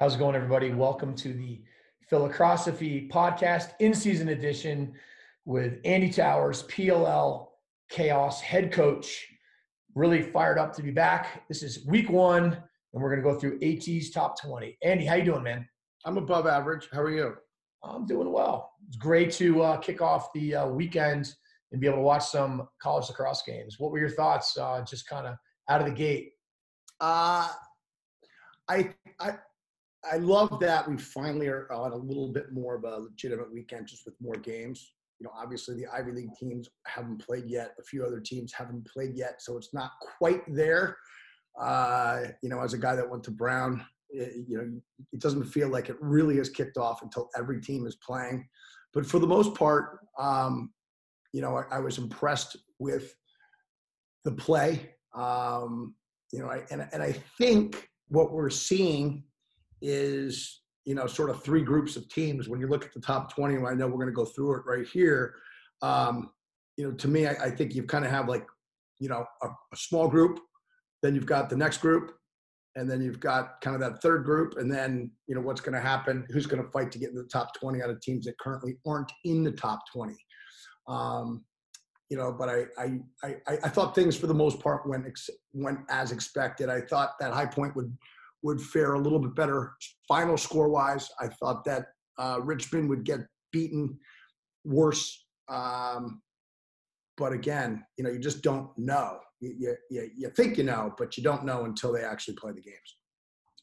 [0.00, 0.70] How's it going, everybody?
[0.70, 1.60] Welcome to the
[2.08, 4.94] Philocrosophy podcast in season edition
[5.44, 7.48] with Andy Towers, PLL
[7.90, 9.26] Chaos head coach.
[9.94, 11.42] Really fired up to be back.
[11.48, 14.78] This is week one, and we're going to go through AT's top 20.
[14.82, 15.68] Andy, how you doing, man?
[16.06, 16.88] I'm above average.
[16.90, 17.34] How are you?
[17.84, 18.72] I'm doing well.
[18.88, 21.34] It's great to uh, kick off the uh, weekend
[21.72, 23.78] and be able to watch some college lacrosse games.
[23.78, 25.36] What were your thoughts, uh, just kind of
[25.68, 26.30] out of the gate?
[27.02, 27.48] Uh,
[28.66, 29.34] I, I
[30.10, 33.86] I love that we finally are on a little bit more of a legitimate weekend
[33.86, 34.92] just with more games.
[35.18, 37.74] You know, obviously the Ivy League teams haven't played yet.
[37.78, 40.96] A few other teams haven't played yet, so it's not quite there.
[41.60, 44.80] Uh, you know, as a guy that went to Brown, it, you know,
[45.12, 48.48] it doesn't feel like it really has kicked off until every team is playing.
[48.94, 50.72] But for the most part, um,
[51.32, 53.14] you know, I, I, was impressed with
[54.24, 54.94] the play.
[55.14, 55.94] Um,
[56.32, 59.24] you know, I, and and I think what we're seeing
[59.82, 62.48] is you know sort of three groups of teams.
[62.48, 64.62] When you look at the top 20 i know we're going to go through it
[64.66, 65.34] right here
[65.82, 66.30] um,
[66.76, 68.46] you know to me i, I think you kind of have like
[68.98, 70.40] you know a, a, small group
[71.02, 72.12] then you've got the next group
[72.76, 75.74] and then you've got kind of that third group and then you know what's going
[75.74, 78.26] to happen who's going to fight to get in the top 20 out of teams
[78.26, 80.14] that currently aren't in the top 20
[80.88, 81.44] um,
[82.10, 85.30] you know but I, I i i thought things for the most part went ex-
[85.52, 86.68] went as expected.
[86.68, 87.96] I thought that high point would
[88.42, 89.72] would fare a little bit better
[90.08, 91.08] final score wise.
[91.20, 91.86] I thought that
[92.18, 93.20] uh, Richmond would get
[93.52, 93.98] beaten
[94.64, 95.24] worse.
[95.48, 96.22] Um,
[97.16, 99.18] but again, you know, you just don't know.
[99.40, 102.60] You, you, you think you know, but you don't know until they actually play the
[102.60, 102.96] games.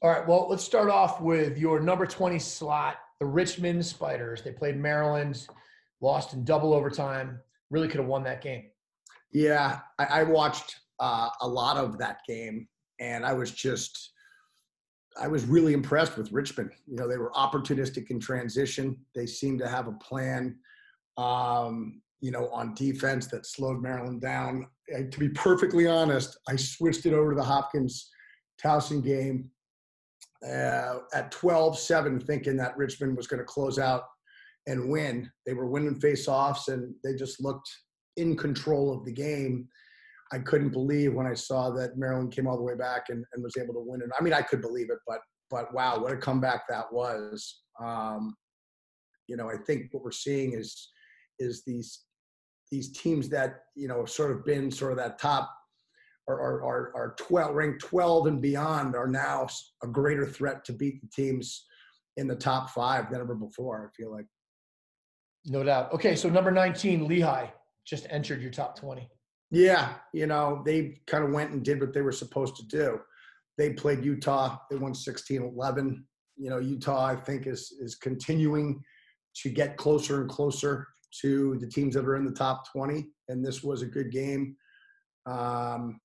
[0.01, 0.27] All right.
[0.27, 4.43] Well, let's start off with your number 20 slot, the Richmond Spiders.
[4.43, 5.47] They played Maryland,
[6.01, 7.39] lost in double overtime.
[7.71, 8.65] Really could have won that game.
[9.31, 12.67] Yeah, I, I watched uh, a lot of that game,
[12.99, 14.13] and I was just
[15.19, 16.71] I was really impressed with Richmond.
[16.85, 18.97] You know, they were opportunistic in transition.
[19.15, 20.57] They seemed to have a plan,
[21.17, 24.67] um, you know, on defense that slowed Maryland down.
[24.89, 28.09] To be perfectly honest, I switched it over to the Hopkins
[28.63, 29.49] Towson game
[30.45, 34.03] uh, at 12 7, thinking that Richmond was going to close out
[34.67, 35.31] and win.
[35.45, 37.69] They were winning face offs and they just looked
[38.17, 39.67] in control of the game.
[40.31, 43.43] I couldn't believe when I saw that Maryland came all the way back and, and
[43.43, 44.09] was able to win it.
[44.19, 47.61] I mean, I could believe it, but but wow, what a comeback that was.
[47.81, 48.35] Um,
[49.27, 50.89] you know, I think what we're seeing is
[51.39, 52.03] is these
[52.71, 55.53] these teams that you know have sort of been sort of that top
[56.27, 59.47] are are, are, are 12 ranked 12 and beyond are now
[59.83, 61.65] a greater threat to beat the teams
[62.17, 63.89] in the top five than ever before.
[63.89, 64.25] I feel like.
[65.45, 65.93] No doubt.
[65.93, 67.47] Okay, so number 19, Lehigh
[67.85, 69.09] just entered your top 20.
[69.49, 72.99] Yeah, you know, they kind of went and did what they were supposed to do.
[73.57, 74.57] They played Utah.
[74.69, 76.03] They won 16-11.
[76.35, 78.81] You know, Utah, I think, is is continuing
[79.41, 80.87] to get closer and closer
[81.21, 83.07] to the teams that are in the top 20.
[83.29, 84.55] And this was a good game.
[85.25, 85.99] Um,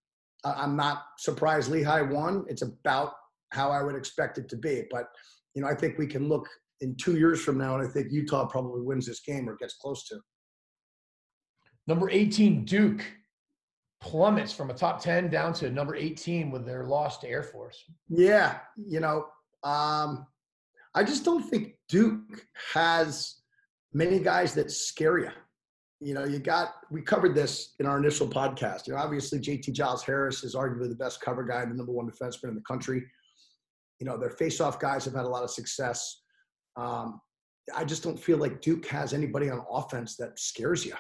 [0.45, 2.45] I'm not surprised Lehigh won.
[2.49, 3.13] It's about
[3.51, 4.85] how I would expect it to be.
[4.91, 5.07] But,
[5.55, 6.49] you know, I think we can look
[6.81, 9.75] in two years from now, and I think Utah probably wins this game or gets
[9.75, 10.19] close to.
[11.87, 13.05] Number 18, Duke
[14.03, 17.83] plummets from a top 10 down to number 18 with their loss to Air Force.
[18.09, 19.27] Yeah, you know,
[19.63, 20.27] um,
[20.95, 23.37] I just don't think Duke has
[23.95, 25.31] many guys that scare you.
[26.01, 28.87] You know, you got, we covered this in our initial podcast.
[28.87, 31.93] You know, obviously JT Giles Harris is arguably the best cover guy and the number
[31.93, 33.05] one defenseman in the country.
[34.01, 36.23] You know, their face-off guys have had a lot of success.
[36.77, 37.21] Um,
[37.77, 40.95] I just don't feel like Duke has anybody on offense that scares you.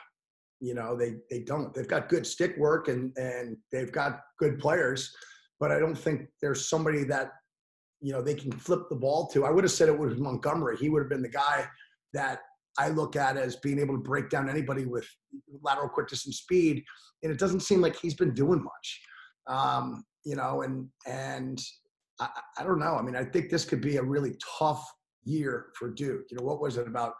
[0.62, 1.74] You know, they they don't.
[1.74, 5.12] They've got good stick work and and they've got good players,
[5.58, 7.32] but I don't think there's somebody that
[8.00, 9.44] you know they can flip the ball to.
[9.44, 10.76] I would have said it was Montgomery.
[10.76, 11.66] He would have been the guy
[12.14, 12.42] that
[12.78, 15.04] I look at as being able to break down anybody with
[15.62, 16.84] lateral quickness and speed,
[17.24, 19.00] and it doesn't seem like he's been doing much.
[19.48, 21.60] Um, you know, and and
[22.20, 22.28] I,
[22.58, 22.94] I don't know.
[22.94, 24.88] I mean, I think this could be a really tough
[25.24, 26.26] year for Duke.
[26.30, 27.14] You know, what was it about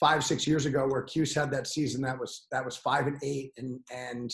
[0.00, 3.18] five six years ago where Cuse had that season that was that was five and
[3.22, 4.30] eight and and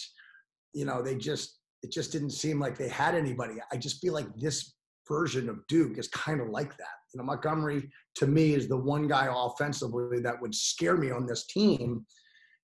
[0.73, 3.55] you know they just it just didn't seem like they had anybody.
[3.73, 4.75] I just feel like this
[5.09, 6.97] version of Duke is kind of like that.
[7.13, 11.27] You know, Montgomery to me is the one guy offensively that would scare me on
[11.27, 12.07] this team.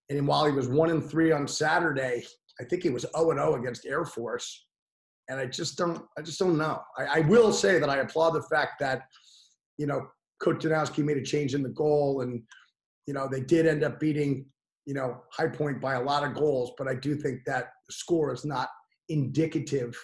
[0.09, 2.25] And while he was one and three on Saturday,
[2.61, 4.67] I think he was 0 and 0 against Air Force.
[5.29, 6.81] And I just don't, I just don't know.
[6.97, 9.03] I, I will say that I applaud the fact that,
[9.77, 10.07] you know,
[10.41, 12.43] Coach Danowski made a change in the goal, and
[13.09, 14.45] you know they did end up beating,
[14.85, 16.73] you know, High Point by a lot of goals.
[16.77, 18.69] But I do think that score is not
[19.09, 19.97] indicative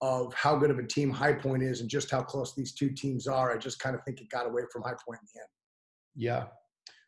[0.00, 2.90] of how good of a team High Point is and just how close these two
[2.90, 3.52] teams are.
[3.52, 5.48] I just kind of think it got away from High Point in the end.
[6.16, 6.44] Yeah.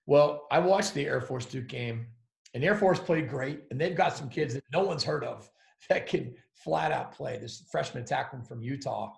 [0.06, 2.06] Well, I watched the Air Force Duke game,
[2.55, 5.50] and Air Force played great, and they've got some kids that no one's heard of
[5.89, 7.37] that can flat out play.
[7.39, 9.12] This freshman attackman from Utah,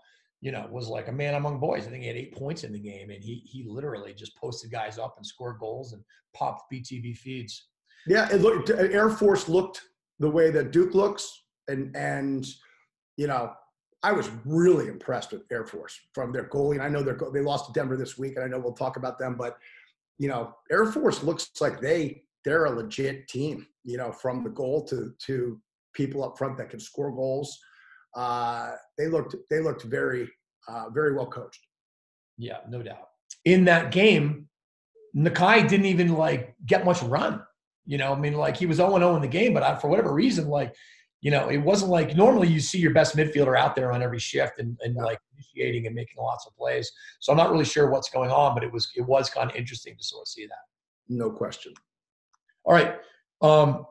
[0.44, 1.87] you know, was like a man among boys.
[1.87, 4.70] I think he had eight points in the game, and he he literally just posted
[4.70, 6.05] guys up and scored goals and
[6.35, 7.69] popped BTV feeds.
[8.06, 9.81] Yeah, it looked uh, Air Force looked
[10.19, 12.46] the way that Duke looks, and and
[13.17, 13.55] you know
[14.02, 16.75] I was really impressed with Air Force from their goalie.
[16.75, 18.99] And I know they're they lost to Denver this week, and I know we'll talk
[18.99, 19.37] about them.
[19.37, 19.56] But
[20.19, 23.67] you know, Air Force looks like they they're a legit team.
[23.82, 25.58] You know, from the goal to to
[25.94, 27.58] people up front that can score goals.
[28.14, 30.28] Uh, they looked they looked very
[30.69, 31.61] uh, very well coached.
[32.37, 33.08] Yeah, no doubt.
[33.44, 34.49] In that game,
[35.16, 37.43] Nakeie didn't even like get much run.
[37.87, 39.88] You know, I mean, like he was 0 0 in the game, but I, for
[39.88, 40.75] whatever reason, like
[41.25, 44.19] you know, it wasn't like normally you see your best midfielder out there on every
[44.19, 46.93] shift and, and like initiating and making lots of plays.
[47.19, 49.56] So I'm not really sure what's going on, but it was it was kind of
[49.56, 50.64] interesting to sort of see that.
[51.08, 51.72] No question.
[52.64, 52.96] All right.
[53.40, 53.87] Um,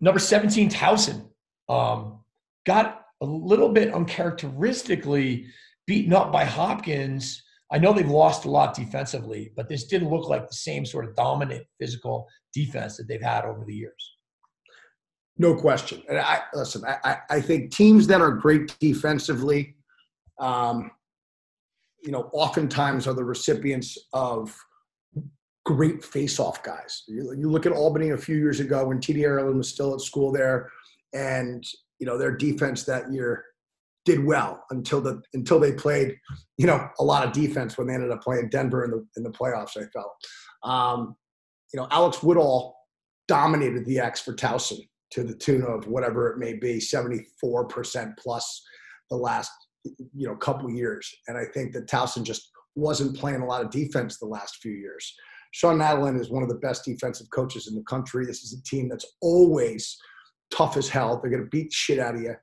[0.00, 1.28] number 17, Towson.
[1.68, 2.20] Um,
[2.64, 5.46] got a little bit uncharacteristically
[5.86, 7.42] beaten up by Hopkins.
[7.72, 11.06] I know they've lost a lot defensively, but this didn't look like the same sort
[11.06, 14.16] of dominant physical defense that they've had over the years.
[15.38, 16.02] No question.
[16.08, 16.84] And I listen.
[16.84, 19.76] I, I think teams that are great defensively,
[20.38, 20.90] um,
[22.02, 24.54] you know, oftentimes are the recipients of
[25.64, 27.04] great face-off guys.
[27.06, 29.20] You, you, look at Albany a few years ago when T.D.
[29.20, 30.70] Ierlan was still at school there,
[31.14, 31.64] and
[32.02, 33.44] you know their defense that year
[34.04, 36.16] did well until the until they played,
[36.58, 39.22] you know, a lot of defense when they ended up playing Denver in the in
[39.22, 39.76] the playoffs.
[39.76, 40.10] I felt,
[40.64, 41.14] um,
[41.72, 42.74] you know, Alex Woodall
[43.28, 44.80] dominated the X for Towson
[45.12, 48.62] to the tune of whatever it may be, 74% plus
[49.08, 49.52] the last
[49.84, 51.08] you know couple years.
[51.28, 54.72] And I think that Towson just wasn't playing a lot of defense the last few
[54.72, 55.14] years.
[55.52, 58.26] Shawn Nadelen is one of the best defensive coaches in the country.
[58.26, 59.96] This is a team that's always
[60.54, 61.20] tough as hell.
[61.20, 62.34] They're going to beat the shit out of you.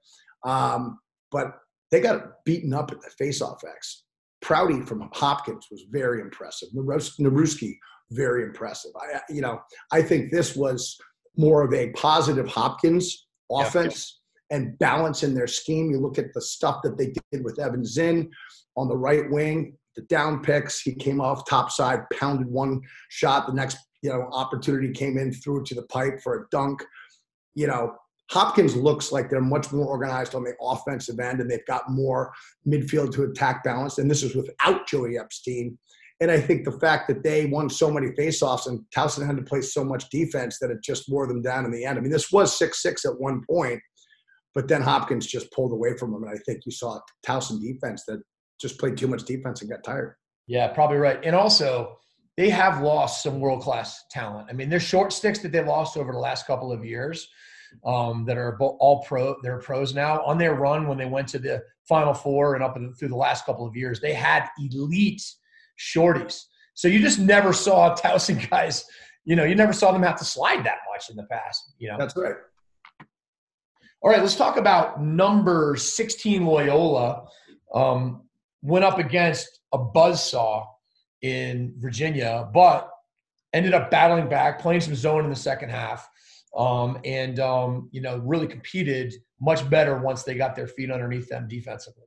[0.45, 1.00] Um,
[1.31, 1.53] but
[1.91, 4.03] they got beaten up at the faceoff X.
[4.41, 6.69] Prouty from Hopkins was very impressive.
[6.75, 7.73] Naruski,
[8.11, 8.91] very impressive.
[8.95, 9.59] I, you know,
[9.91, 10.97] I think this was
[11.38, 14.57] more of a positive Hopkins offense yeah.
[14.57, 15.91] and balance in their scheme.
[15.91, 18.29] You look at the stuff that they did with Evan Zinn
[18.77, 20.81] on the right wing, the down picks.
[20.81, 23.47] He came off top side, pounded one shot.
[23.47, 26.83] The next, you know, opportunity came in, threw it to the pipe for a dunk.
[27.56, 27.96] You know,
[28.30, 32.31] Hopkins looks like they're much more organized on the offensive end, and they've got more
[32.68, 33.98] midfield to attack balance.
[33.98, 35.78] And this is without Joey Epstein.
[36.22, 39.44] And I think the fact that they won so many faceoffs and Towson had to
[39.44, 41.98] play so much defense that it just wore them down in the end.
[41.98, 43.80] I mean, this was 6 6 at one point,
[44.54, 46.24] but then Hopkins just pulled away from them.
[46.24, 48.22] And I think you saw Towson defense that
[48.60, 50.16] just played too much defense and got tired.
[50.45, 51.19] Yeah, probably right.
[51.24, 51.98] And also,
[52.36, 54.47] they have lost some world class talent.
[54.50, 57.30] I mean, there's short sticks that they lost over the last couple of years
[57.85, 59.35] um, that are all pro.
[59.42, 60.23] They're pros now.
[60.23, 63.45] On their run, when they went to the Final Four and up through the last
[63.45, 65.23] couple of years, they had elite
[65.80, 66.44] shorties.
[66.73, 68.85] So you just never saw Towson guys,
[69.26, 71.90] you know, you never saw them have to slide that much in the past, you
[71.90, 71.97] know.
[71.97, 72.35] That's right.
[74.02, 77.26] All right, let's talk about number 16 Loyola.
[77.73, 78.23] Um,
[78.61, 80.66] went up against a buzzsaw
[81.21, 82.90] in Virginia, but
[83.54, 86.07] ended up battling back, playing some zone in the second half,
[86.56, 91.29] um, and um, you know really competed much better once they got their feet underneath
[91.29, 92.06] them defensively.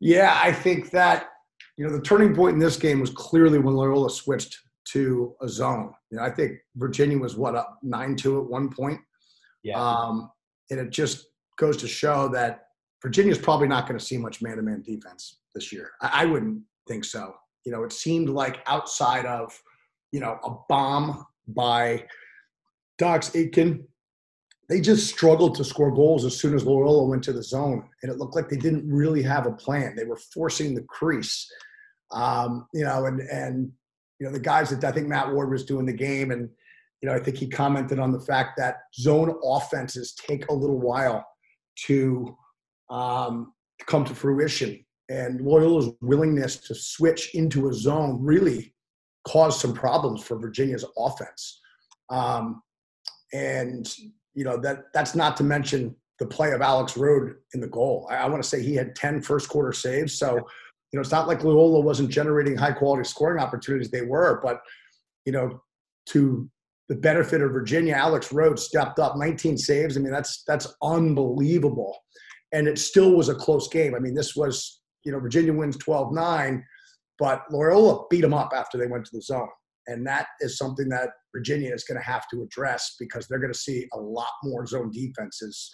[0.00, 1.28] Yeah, I think that
[1.76, 5.48] you know, the turning point in this game was clearly when Loyola switched to a
[5.48, 5.92] zone.
[6.10, 9.00] You know, I think Virginia was what up nine two at one point.
[9.62, 9.80] Yeah.
[9.80, 10.30] Um,
[10.70, 11.26] and it just
[11.58, 12.66] goes to show that
[13.02, 15.90] Virginia's probably not going to see much man-to-man defense this year.
[16.00, 17.34] I, I wouldn't think so.
[17.64, 19.58] You know, it seemed like outside of,
[20.12, 22.04] you know, a bomb by
[22.98, 23.86] Dox Aitken,
[24.68, 28.10] they just struggled to score goals as soon as Loyola went to the zone, and
[28.10, 29.94] it looked like they didn't really have a plan.
[29.94, 31.50] They were forcing the crease,
[32.12, 33.70] um, you know, and and
[34.18, 36.48] you know the guys that I think Matt Ward was doing the game, and
[37.02, 40.80] you know I think he commented on the fact that zone offenses take a little
[40.80, 41.26] while
[41.86, 42.34] to
[42.90, 43.52] um,
[43.86, 48.74] come to fruition, And Loyola's willingness to switch into a zone really
[49.26, 51.60] caused some problems for Virginia's offense.
[52.10, 52.62] Um,
[53.32, 53.92] and
[54.34, 58.06] you know that that's not to mention the play of Alex Rode in the goal.
[58.10, 60.16] I, I want to say he had 10 first quarter saves.
[60.16, 63.90] So, you know, it's not like Loyola wasn't generating high quality scoring opportunities.
[63.90, 64.60] They were, but
[65.24, 65.60] you know,
[66.10, 66.48] to
[66.88, 69.96] the benefit of Virginia, Alex Rode stepped up 19 saves.
[69.96, 71.96] I mean, that's that's unbelievable.
[72.52, 73.94] And it still was a close game.
[73.94, 76.62] I mean, this was, you know, Virginia wins 12-9,
[77.18, 79.48] but Loyola beat them up after they went to the zone.
[79.86, 83.52] And that is something that Virginia is going to have to address because they're going
[83.52, 85.70] to see a lot more zone defenses,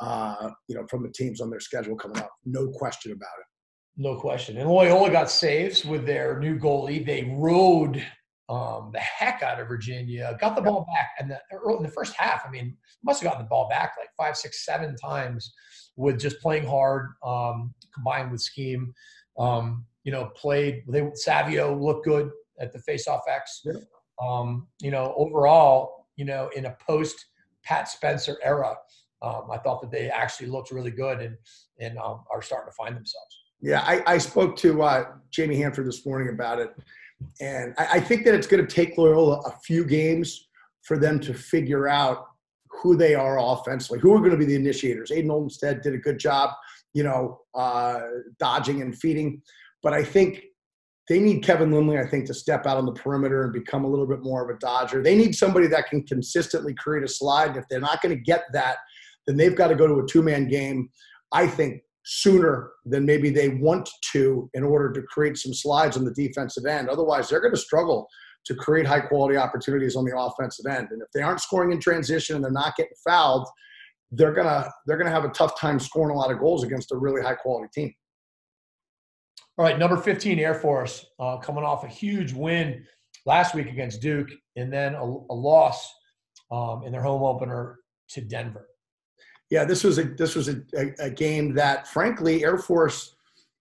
[0.00, 2.30] uh, you know, from the teams on their schedule coming up.
[2.44, 3.46] No question about it.
[3.96, 4.58] No question.
[4.58, 7.04] And Loyola got saves with their new goalie.
[7.04, 8.04] They rode
[8.48, 11.40] um, the heck out of Virginia, got the ball back, and the,
[11.76, 14.64] in the first half, I mean, must have gotten the ball back like five, six,
[14.64, 15.52] seven times
[15.96, 18.92] with just playing hard, um, combined with scheme.
[19.38, 20.84] Um, you know, played.
[20.88, 23.62] They Savio looked good at the face-off X.
[23.64, 23.72] Yeah.
[24.22, 27.26] Um, you know, overall, you know, in a post
[27.64, 28.74] Pat Spencer era,
[29.22, 31.36] um, I thought that they actually looked really good and
[31.80, 33.40] and um, are starting to find themselves.
[33.60, 36.74] Yeah, I, I spoke to uh, Jamie Hanford this morning about it
[37.40, 40.48] and I, I think that it's going to take Loyola a few games
[40.82, 42.26] for them to figure out
[42.82, 45.10] who they are offensively, who are going to be the initiators.
[45.10, 46.50] Aiden Olmstead did a good job,
[46.92, 48.00] you know, uh,
[48.38, 49.40] dodging and feeding.
[49.82, 50.44] But I think
[51.08, 53.88] they need Kevin Lindley, I think, to step out on the perimeter and become a
[53.88, 55.02] little bit more of a dodger.
[55.02, 57.50] They need somebody that can consistently create a slide.
[57.50, 58.78] And if they're not going to get that,
[59.26, 60.88] then they've got to go to a two man game.
[61.32, 66.04] I think sooner than maybe they want to in order to create some slides on
[66.04, 66.88] the defensive end.
[66.88, 68.08] Otherwise, they're going to struggle
[68.44, 70.88] to create high quality opportunities on the offensive end.
[70.90, 73.48] And if they aren't scoring in transition and they're not getting fouled,
[74.12, 76.96] they're gonna they're gonna have a tough time scoring a lot of goals against a
[76.96, 77.92] really high quality team.
[79.58, 82.84] All right, number 15 Air Force uh, coming off a huge win
[83.24, 85.92] last week against Duke, and then a, a loss
[86.50, 87.78] um, in their home opener
[88.10, 88.68] to Denver
[89.50, 93.14] yeah, this was a this was a, a, a, game that, frankly, Air Force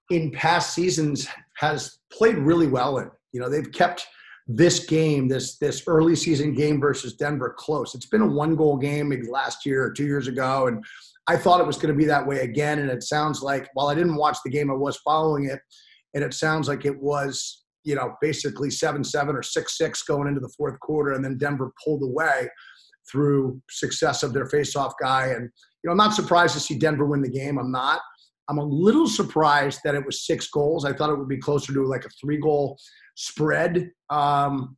[0.10, 3.10] in past seasons has played really well in.
[3.34, 4.08] You know, they've kept
[4.48, 7.94] this game, this this early season game versus Denver, close.
[7.94, 10.84] It's been a one goal game, maybe last year or two years ago, and
[11.28, 12.80] I thought it was going to be that way again.
[12.80, 15.60] And it sounds like, while I didn't watch the game, I was following it,
[16.14, 20.28] and it sounds like it was, you know, basically seven seven or six six going
[20.28, 22.48] into the fourth quarter, and then Denver pulled away
[23.12, 25.50] through success of their faceoff guy and
[25.86, 27.60] you know, I'm not surprised to see Denver win the game.
[27.60, 28.02] I'm not.
[28.50, 30.84] I'm a little surprised that it was six goals.
[30.84, 32.80] I thought it would be closer to like a three goal
[33.14, 33.92] spread.
[34.10, 34.76] Um,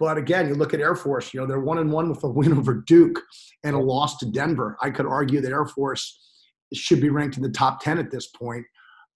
[0.00, 2.28] but again, you look at Air Force, you know, they're one and one with a
[2.28, 3.20] win over Duke
[3.62, 4.76] and a loss to Denver.
[4.82, 6.18] I could argue that Air Force
[6.74, 8.64] should be ranked in the top 10 at this point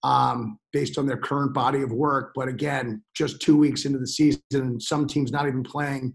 [0.03, 2.31] um, based on their current body of work.
[2.35, 6.13] But again, just two weeks into the season, and some teams not even playing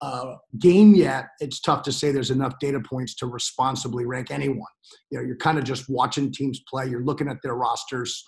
[0.00, 4.60] uh, game yet, it's tough to say there's enough data points to responsibly rank anyone.
[5.10, 6.86] You know, you're kind of just watching teams play.
[6.86, 8.24] You're looking at their rosters,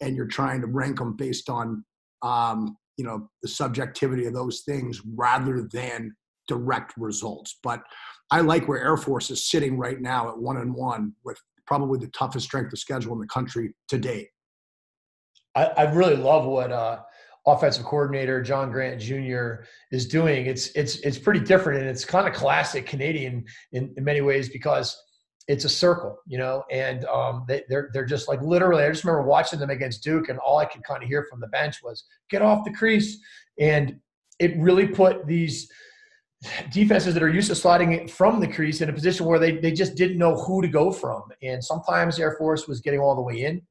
[0.00, 1.84] and you're trying to rank them based on,
[2.22, 6.14] um, you know, the subjectivity of those things rather than
[6.46, 7.58] direct results.
[7.60, 7.82] But
[8.30, 11.98] I like where Air Force is sitting right now at one and one with probably
[11.98, 14.28] the toughest strength of schedule in the country to date.
[15.56, 17.00] I, I really love what uh,
[17.44, 19.64] offensive coordinator John Grant Jr.
[19.90, 20.46] is doing.
[20.46, 24.48] It's it's it's pretty different and it's kind of classic Canadian in, in many ways
[24.48, 24.96] because
[25.48, 28.84] it's a circle, you know, and um, they, they're they're just like literally.
[28.84, 31.40] I just remember watching them against Duke, and all I could kind of hear from
[31.40, 33.18] the bench was "get off the crease,"
[33.58, 33.98] and
[34.38, 35.68] it really put these
[36.70, 39.58] defenses that are used to sliding it from the crease in a position where they,
[39.58, 41.22] they just didn't know who to go from.
[41.42, 43.62] And sometimes Air Force was getting all the way in.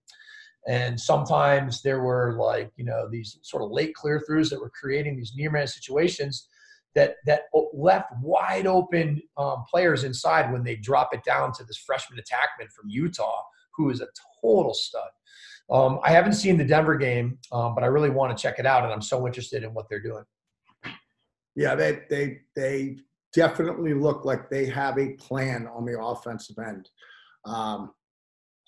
[0.67, 4.69] And sometimes there were like, you know, these sort of late clear throughs that were
[4.69, 6.47] creating these near man situations
[6.95, 7.43] that that
[7.73, 12.71] left wide open um, players inside when they drop it down to this freshman attackman
[12.71, 13.41] from Utah,
[13.75, 14.07] who is a
[14.41, 15.09] total stud.
[15.69, 18.65] Um, I haven't seen the Denver game, um, but I really want to check it
[18.65, 20.23] out, and I'm so interested in what they're doing.
[21.55, 22.97] Yeah, they they they
[23.33, 26.89] definitely look like they have a plan on the offensive end.
[27.45, 27.91] Um,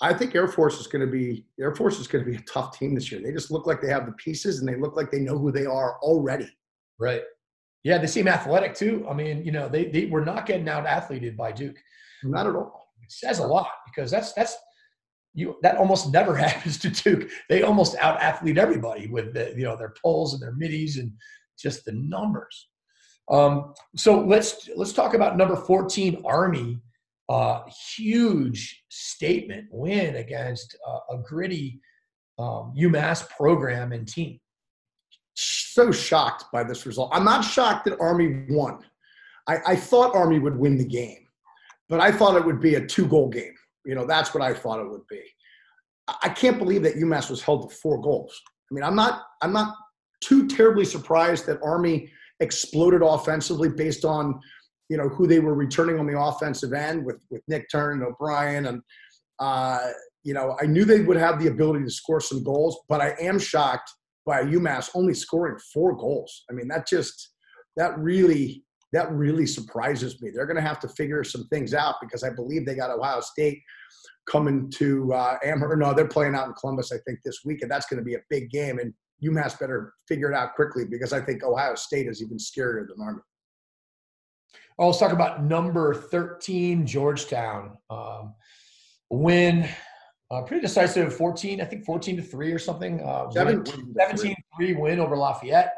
[0.02, 2.42] I think Air Force is going to be Air Force is going to be a
[2.42, 3.22] tough team this year.
[3.22, 5.52] They just look like they have the pieces and they look like they know who
[5.52, 6.50] they are already.
[7.00, 7.22] Right.
[7.84, 9.06] Yeah, they seem athletic too.
[9.10, 11.78] I mean, you know, they they were not getting out athleted by Duke.
[12.24, 12.88] Not at all.
[13.02, 14.56] It says a lot because that's that's
[15.34, 17.30] you that almost never happens to Duke.
[17.50, 21.12] They almost out athlete everybody with the you know their poles and their middies and
[21.60, 22.70] just the numbers.
[23.32, 26.82] Um, so let's let's talk about number 14 Army
[27.30, 27.62] uh,
[27.96, 31.80] huge statement win against uh, a gritty
[32.38, 34.40] um, UMass program and team.
[35.74, 37.10] So shocked by this result.
[37.12, 38.78] I'm not shocked that Army won.
[39.48, 41.26] I, I thought Army would win the game,
[41.90, 43.56] but I thought it would be a two goal game.
[43.84, 45.24] You know, that's what I thought it would be.
[46.22, 48.40] I can't believe that UMass was held to four goals.
[48.72, 49.74] I mean, I'm not I'm not
[50.24, 52.08] too terribly surprised that Army
[52.40, 54.40] exploded offensively based on
[54.90, 58.04] you know who they were returning on the offensive end with with Nick Turn and
[58.04, 58.84] O'Brien and
[59.40, 59.80] uh,
[60.24, 63.16] you know I knew they would have the ability to score some goals, but I
[63.20, 63.92] am shocked
[64.26, 66.44] by UMass only scoring four goals.
[66.50, 67.34] I mean that just
[67.76, 68.64] that really
[68.94, 70.30] that really surprises me.
[70.30, 73.22] They're going to have to figure some things out because I believe they got Ohio
[73.22, 73.60] State
[74.30, 75.80] coming to uh, Amherst.
[75.80, 78.14] No, they're playing out in Columbus, I think, this week, and that's going to be
[78.14, 78.78] a big game.
[78.78, 82.88] And UMass better figure it out quickly because I think Ohio State is even scarier
[82.88, 83.22] than Army.
[84.78, 87.78] Well, let's talk about number 13, Georgetown.
[87.90, 88.36] Um,
[90.34, 93.02] uh, pretty decisive 14, I think 14 to 3 or something.
[93.02, 93.30] Uh,
[93.98, 95.74] 17 3 win over Lafayette.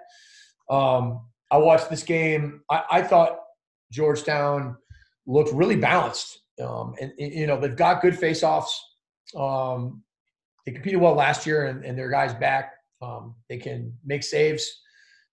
[0.69, 1.21] Um,
[1.51, 2.61] I watched this game.
[2.69, 3.39] I, I thought
[3.91, 4.77] Georgetown
[5.27, 6.39] looked really balanced.
[6.61, 8.69] Um, and, and, you know, they've got good faceoffs.
[9.35, 10.03] Um,
[10.65, 12.73] they competed well last year, and, and their guys back.
[13.01, 14.81] Um, they can make saves.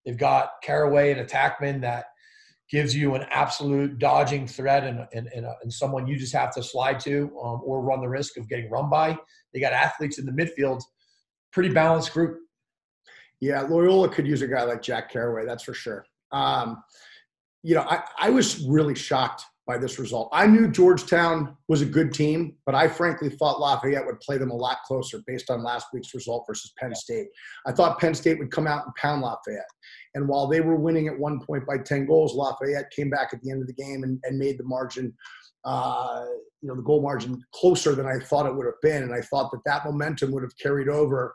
[0.05, 2.07] They've got Carraway and attackman that
[2.71, 6.55] gives you an absolute dodging threat and, and, and, uh, and someone you just have
[6.55, 9.17] to slide to um, or run the risk of getting run by.
[9.53, 10.81] They got athletes in the midfield,
[11.53, 12.39] pretty balanced group.
[13.41, 16.07] Yeah, Loyola could use a guy like Jack Carraway, that's for sure.
[16.31, 16.83] Um,
[17.63, 20.29] you know, I, I was really shocked by this result.
[20.33, 24.51] I knew Georgetown was a good team, but I frankly thought Lafayette would play them
[24.51, 27.29] a lot closer based on last week's result versus Penn State.
[27.67, 29.69] I thought Penn State would come out and pound Lafayette.
[30.15, 33.41] And while they were winning at one point by 10 goals, Lafayette came back at
[33.43, 35.13] the end of the game and, and made the margin,
[35.65, 36.25] uh,
[36.61, 39.03] you know, the goal margin closer than I thought it would have been.
[39.03, 41.35] And I thought that that momentum would have carried over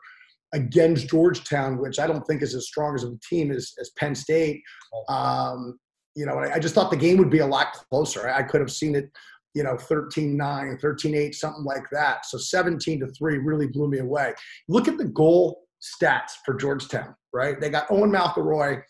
[0.52, 4.14] against Georgetown, which I don't think is as strong as a team as, as Penn
[4.14, 4.62] State.
[5.08, 5.78] Um,
[6.14, 8.28] you know, I, I just thought the game would be a lot closer.
[8.28, 9.10] I could have seen it,
[9.54, 12.26] you know, 13 9, 13 8, something like that.
[12.26, 14.34] So 17 to 3 really blew me away.
[14.68, 17.60] Look at the goal stats for Georgetown, right?
[17.60, 18.82] They got Owen McElroy,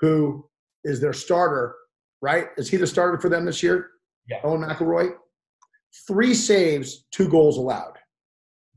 [0.00, 0.48] who
[0.84, 1.74] is their starter,
[2.22, 2.48] right?
[2.56, 3.90] Is he the starter for them this year?
[4.28, 4.40] Yeah.
[4.44, 5.14] Owen McElroy.
[6.06, 7.94] Three saves, two goals allowed,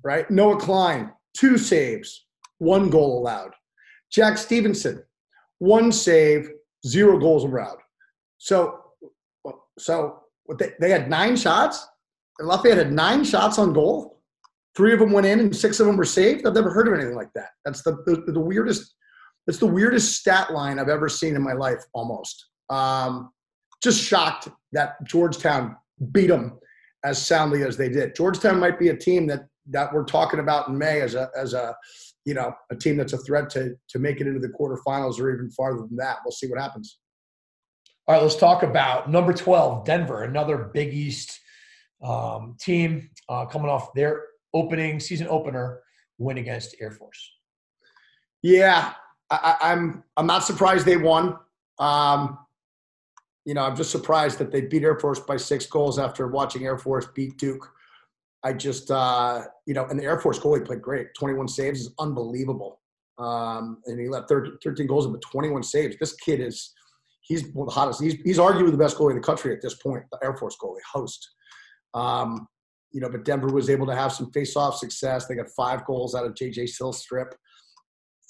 [0.04, 0.30] right?
[0.32, 2.28] Noah Klein, two saves,
[2.60, 3.52] one goal allowed.
[4.12, 5.04] Jack Stevenson,
[5.60, 6.50] one save,
[6.88, 7.78] zero goals allowed.
[8.38, 8.80] So,
[9.78, 10.22] so
[10.58, 11.86] they, they had nine shots.
[12.40, 14.22] And Lafayette had nine shots on goal.
[14.76, 16.48] Three of them went in, and six of them were saved.
[16.48, 17.50] I've never heard of anything like that.
[17.66, 18.96] That's the the, the weirdest.
[19.50, 21.84] That's the weirdest stat line I've ever seen in my life.
[21.96, 22.50] Almost.
[22.70, 23.32] Um,
[23.82, 25.76] just shocked that Georgetown
[26.12, 26.60] beat them
[27.04, 28.14] as soundly as they did.
[28.16, 31.56] Georgetown might be a team that that we're talking about in May as a as
[31.56, 31.76] a
[32.26, 35.34] you know a team that's a threat to to make it into the quarterfinals or
[35.34, 36.18] even farther than that.
[36.24, 37.00] We'll see what happens.
[38.08, 41.40] All right, let's talk about number 12, Denver, another Big East
[42.04, 45.82] um, team uh, coming off their opening season opener
[46.20, 47.32] win against Air Force.
[48.44, 48.94] Yeah,
[49.32, 51.38] I, I'm, I'm not surprised they won.
[51.80, 52.40] Um,
[53.46, 56.66] you know, I'm just surprised that they beat Air Force by six goals after watching
[56.66, 57.72] Air Force beat Duke.
[58.44, 61.08] I just, uh, you know, and the Air Force goalie played great.
[61.18, 62.80] 21 saves is unbelievable.
[63.18, 65.98] Um, and he left 13, 13 goals in, but 21 saves.
[66.00, 66.74] This kid is
[67.22, 68.02] he's one of the hottest.
[68.02, 70.58] He's, he's arguably the best goalie in the country at this point, the Air Force
[70.62, 71.30] goalie, host.
[71.94, 72.48] Um,
[72.92, 75.28] you know, but Denver was able to have some face-off success.
[75.28, 77.32] They got five goals out of JJ Silstrip,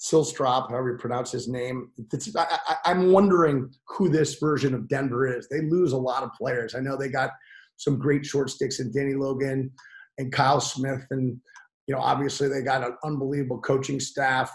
[0.00, 1.90] Silstrop, however you pronounce his name.
[2.36, 5.46] I, am wondering who this version of Denver is.
[5.48, 6.74] They lose a lot of players.
[6.74, 7.32] I know they got
[7.76, 9.70] some great short sticks in Danny Logan
[10.16, 11.38] and Kyle Smith, and
[11.86, 14.50] you know, obviously they got an unbelievable coaching staff.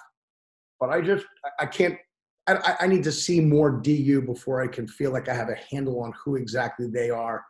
[0.80, 1.26] But I just
[1.60, 1.98] I can't
[2.48, 5.58] I, I, need to see more DU before I can feel like I have a
[5.72, 7.44] handle on who exactly they are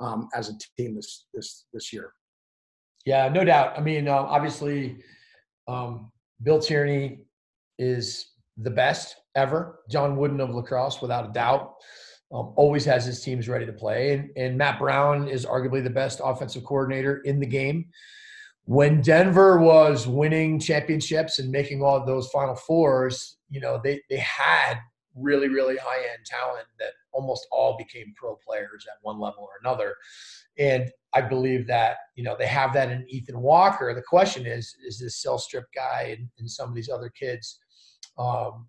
[0.00, 2.12] um, as a team this this this year.
[3.04, 3.76] Yeah, no doubt.
[3.76, 5.02] I mean, uh, obviously,
[5.66, 7.24] um, Bill Tierney
[7.78, 9.80] is the best ever.
[9.90, 11.74] John Wooden of lacrosse, without a doubt,
[12.32, 15.90] um, always has his teams ready to play, and, and Matt Brown is arguably the
[15.90, 17.86] best offensive coordinator in the game
[18.64, 24.18] when Denver was winning championships and making all those Final Fours, you know, they they
[24.18, 24.78] had
[25.14, 29.60] really really high end talent that almost all became pro players at one level or
[29.62, 29.94] another.
[30.58, 33.92] And I believe that you know they have that in Ethan Walker.
[33.94, 37.58] The question is, is this cell strip guy and, and some of these other kids
[38.18, 38.68] um,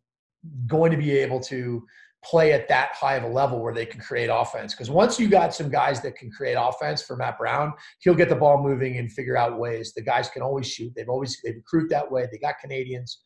[0.68, 1.84] going to be able to
[2.24, 4.74] play at that high of a level where they can create offense.
[4.74, 8.30] Because once you got some guys that can create offense for Matt Brown, he'll get
[8.30, 9.94] the ball moving and figure out ways.
[9.94, 10.94] The guys can always shoot.
[10.96, 12.28] They've always they recruit that way.
[12.32, 13.20] They got Canadians.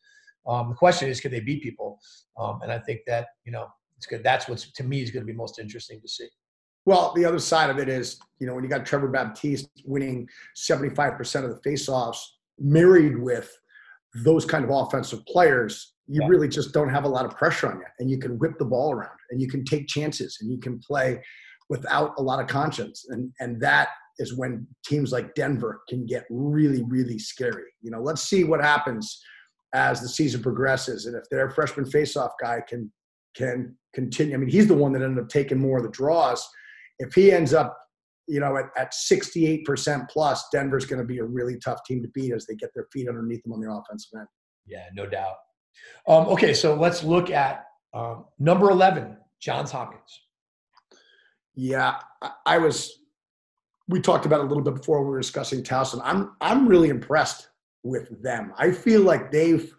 [0.47, 1.99] Um, the question is, could they beat people?
[2.39, 4.23] Um, and I think that you know it's good.
[4.23, 6.27] That's what's to me is going to be most interesting to see.
[6.85, 10.25] Well, the other side of it is, you know, when you got Trevor Baptiste winning
[10.55, 12.19] 75% of the faceoffs,
[12.57, 13.51] married with
[14.23, 16.27] those kind of offensive players, you yeah.
[16.29, 17.85] really just don't have a lot of pressure on you.
[17.99, 20.79] And you can whip the ball around and you can take chances and you can
[20.79, 21.21] play
[21.69, 23.05] without a lot of conscience.
[23.09, 27.69] And, and that is when teams like Denver can get really, really scary.
[27.81, 29.21] You know, let's see what happens
[29.73, 31.05] as the season progresses.
[31.05, 32.91] And if their freshman faceoff guy can
[33.35, 36.47] can continue, I mean, he's the one that ended up taking more of the draws
[36.99, 37.77] if he ends up,
[38.27, 42.09] you know, at, at 68% plus, Denver's going to be a really tough team to
[42.09, 44.27] beat as they get their feet underneath them on the offensive end.
[44.65, 45.35] Yeah, no doubt.
[46.07, 50.21] Um, okay, so let's look at um, number 11, Johns Hopkins.
[51.55, 52.99] Yeah, I, I was.
[53.87, 56.01] We talked about a little bit before we were discussing Towson.
[56.03, 57.47] I'm I'm really impressed
[57.87, 58.53] with them.
[58.57, 59.73] I feel like they've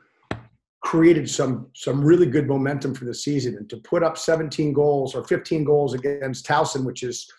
[0.82, 3.56] created some some really good momentum for the season.
[3.56, 7.30] And to put up 17 goals or 15 goals against Towson, which is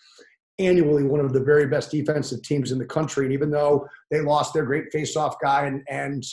[0.58, 4.20] annually one of the very best defensive teams in the country, and even though they
[4.20, 6.24] lost their great faceoff guy and and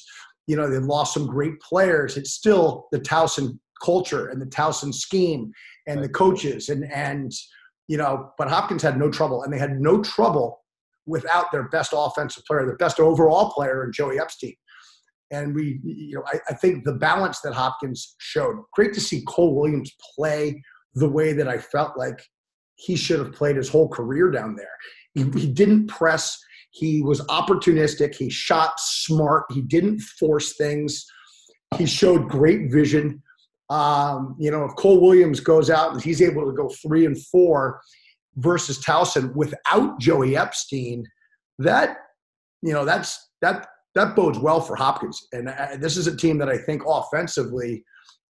[0.48, 4.94] you know they lost some great players, it's still the Towson culture and the Towson
[4.94, 5.52] scheme
[5.88, 7.32] and the coaches and and
[7.88, 8.32] you know.
[8.38, 10.62] But Hopkins had no trouble, and they had no trouble
[11.08, 14.54] without their best offensive player, their best overall player, and Joey Epstein
[15.32, 18.56] and we, you know, I, I, think the balance that Hopkins showed.
[18.74, 20.62] Great to see Cole Williams play
[20.96, 22.20] the way that I felt like
[22.76, 24.68] he should have played his whole career down there.
[25.14, 26.38] He, he didn't press.
[26.72, 28.16] He was opportunistic.
[28.16, 29.46] He shot smart.
[29.52, 31.06] He didn't force things.
[31.78, 33.22] He showed great vision.
[33.70, 37.22] Um, you know, if Cole Williams goes out and he's able to go three and
[37.26, 37.82] four
[38.38, 41.06] versus Towson without Joey Epstein,
[41.60, 41.98] that
[42.62, 45.28] you know that's that that bodes well for Hopkins.
[45.32, 47.84] And uh, this is a team that I think offensively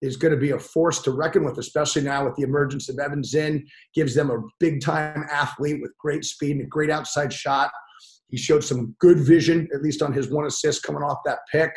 [0.02, 2.98] is going to be a force to reckon with, especially now with the emergence of
[2.98, 3.66] Evan Zinn.
[3.94, 7.70] Gives them a big time athlete with great speed and a great outside shot.
[8.28, 11.70] He showed some good vision, at least on his one assist coming off that pick.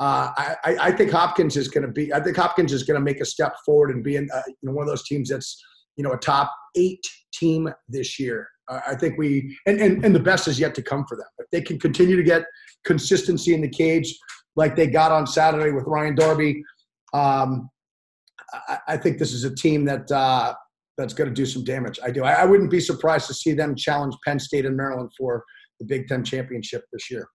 [0.00, 2.12] Uh, I, I, think Hopkins is going to be.
[2.14, 4.54] I think Hopkins is going to make a step forward and be in uh, you
[4.62, 5.60] know, one of those teams that's
[5.98, 8.48] you know a top eight team this year.
[8.68, 11.26] Uh, I think we and, and and the best is yet to come for them.
[11.38, 12.44] If they can continue to get
[12.86, 14.16] consistency in the cage
[14.56, 16.62] like they got on Saturday with Ryan Darby,
[17.12, 17.68] um,
[18.52, 20.54] I, I, think this is a team that uh,
[20.96, 21.98] that's going to do some damage.
[22.02, 22.24] I do.
[22.24, 25.44] I, I, wouldn't be surprised to see them challenge Penn State and Maryland for
[25.80, 27.26] the Big Ten championship this year.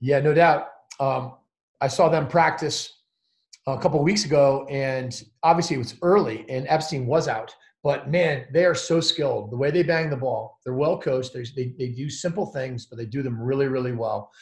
[0.00, 0.68] Yeah, no doubt.
[1.00, 1.34] Um,
[1.80, 3.02] I saw them practice
[3.66, 7.54] a couple weeks ago, and obviously it was early, and Epstein was out.
[7.84, 9.52] But man, they are so skilled.
[9.52, 11.34] The way they bang the ball, they're well coached.
[11.34, 14.32] They, they, do simple things, but they do them really, really well.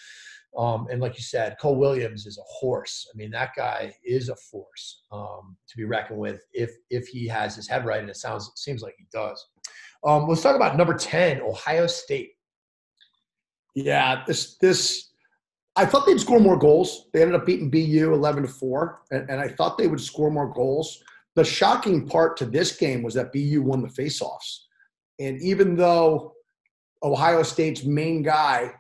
[0.57, 3.09] Um, and like you said, Cole Williams is a horse.
[3.13, 7.27] I mean, that guy is a force um, to be reckoned with if if he
[7.27, 9.45] has his head right, and it sounds it seems like he does.
[10.05, 12.33] Um, let's talk about number ten, Ohio State.
[13.75, 15.11] Yeah, this this
[15.75, 17.09] I thought they'd score more goals.
[17.13, 20.53] They ended up beating BU eleven to four, and I thought they would score more
[20.53, 21.03] goals
[21.35, 24.59] the shocking part to this game was that BU won the faceoffs.
[25.19, 26.35] And even though
[27.03, 28.73] Ohio State's main guy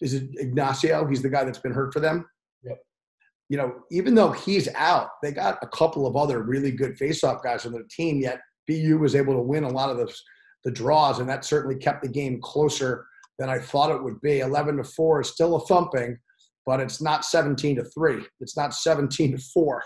[0.00, 2.26] is Inacio, he's the guy that's been hurt for them.
[2.62, 2.78] Yep.
[3.48, 7.42] You know, even though he's out, they got a couple of other really good faceoff
[7.42, 8.20] guys on their team.
[8.20, 10.12] Yet BU was able to win a lot of the
[10.64, 13.06] the draws, and that certainly kept the game closer
[13.38, 14.40] than I thought it would be.
[14.40, 16.18] Eleven to four is still a thumping,
[16.66, 18.24] but it's not seventeen to three.
[18.40, 19.82] It's not seventeen to four.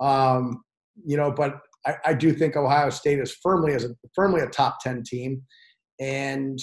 [0.00, 0.62] Um,
[1.04, 4.46] you know, but I, I do think Ohio State is firmly as a firmly a
[4.46, 5.42] top ten team,
[6.00, 6.58] and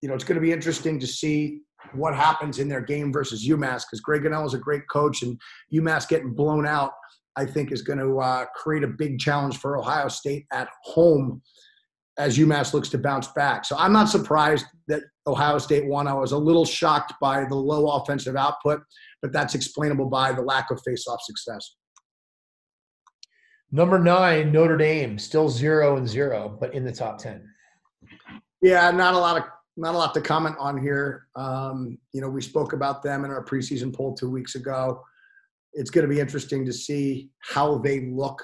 [0.00, 1.60] you know it's going to be interesting to see
[1.92, 5.38] what happens in their game versus UMass because Greg Cannella is a great coach, and
[5.72, 6.92] UMass getting blown out,
[7.36, 11.42] I think, is going to uh, create a big challenge for Ohio State at home
[12.18, 13.64] as UMass looks to bounce back.
[13.64, 16.08] So I'm not surprised that Ohio State won.
[16.08, 18.80] I was a little shocked by the low offensive output,
[19.22, 21.76] but that's explainable by the lack of face-off success.
[23.70, 27.48] Number nine, Notre Dame, still zero and zero, but in the top ten.
[28.62, 29.44] Yeah, not a lot of
[29.76, 31.26] not a lot to comment on here.
[31.36, 35.02] Um, you know, we spoke about them in our preseason poll two weeks ago.
[35.74, 38.42] It's going to be interesting to see how they look.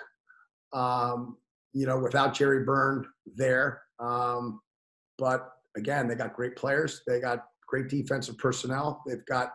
[0.73, 1.39] Um,
[1.73, 4.61] you know, without Jerry Byrne there, um,
[5.19, 7.03] but again, they got great players.
[7.07, 9.03] They got great defensive personnel.
[9.07, 9.53] They've got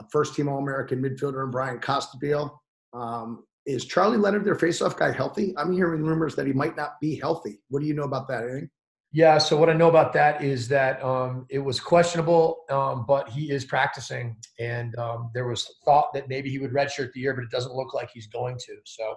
[0.00, 2.58] a first-team All-American midfielder in Bryan Costabile.
[2.92, 5.54] Um, is Charlie Leonard their faceoff guy healthy?
[5.56, 7.60] I'm hearing rumors that he might not be healthy.
[7.68, 8.44] What do you know about that?
[8.44, 8.70] Anything?
[9.12, 9.36] Yeah.
[9.36, 13.50] So what I know about that is that um, it was questionable, um, but he
[13.50, 17.44] is practicing, and um, there was thought that maybe he would redshirt the year, but
[17.44, 18.76] it doesn't look like he's going to.
[18.84, 19.14] So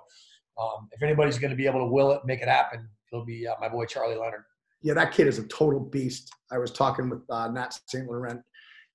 [0.61, 3.47] um, if anybody's going to be able to will it, make it happen, he'll be
[3.47, 4.43] uh, my boy Charlie Leonard.
[4.81, 6.29] Yeah, that kid is a total beast.
[6.51, 8.05] I was talking with uh, Nat St.
[8.05, 8.41] Laurent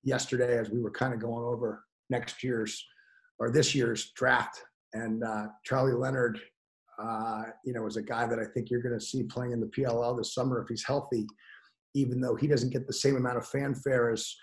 [0.03, 2.85] yesterday as we were kind of going over next year's
[3.39, 6.39] or this year's draft, and uh, Charlie Leonard
[7.01, 9.59] uh, you know, is a guy that I think you're going to see playing in
[9.59, 11.25] the PLL this summer if he's healthy,
[11.95, 14.35] even though he doesn't get the same amount of fanfare as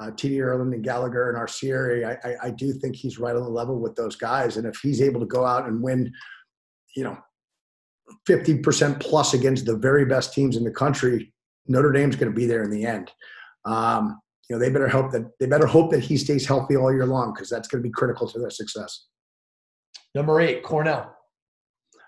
[0.00, 2.04] uh, TD Ierlan and Gallagher and Arcieri.
[2.04, 4.56] I, I, I do think he's right on the level with those guys.
[4.56, 6.12] And if he's able to go out and win,
[6.96, 7.16] you know,
[8.28, 11.32] 50% plus against the very best teams in the country,
[11.66, 13.10] Notre Dame's going to be there in the end.
[13.64, 16.92] Um, you know, they better hope that they better hope that he stays healthy all
[16.92, 19.06] year long because that's going to be critical to their success.
[20.14, 21.14] Number eight, Cornell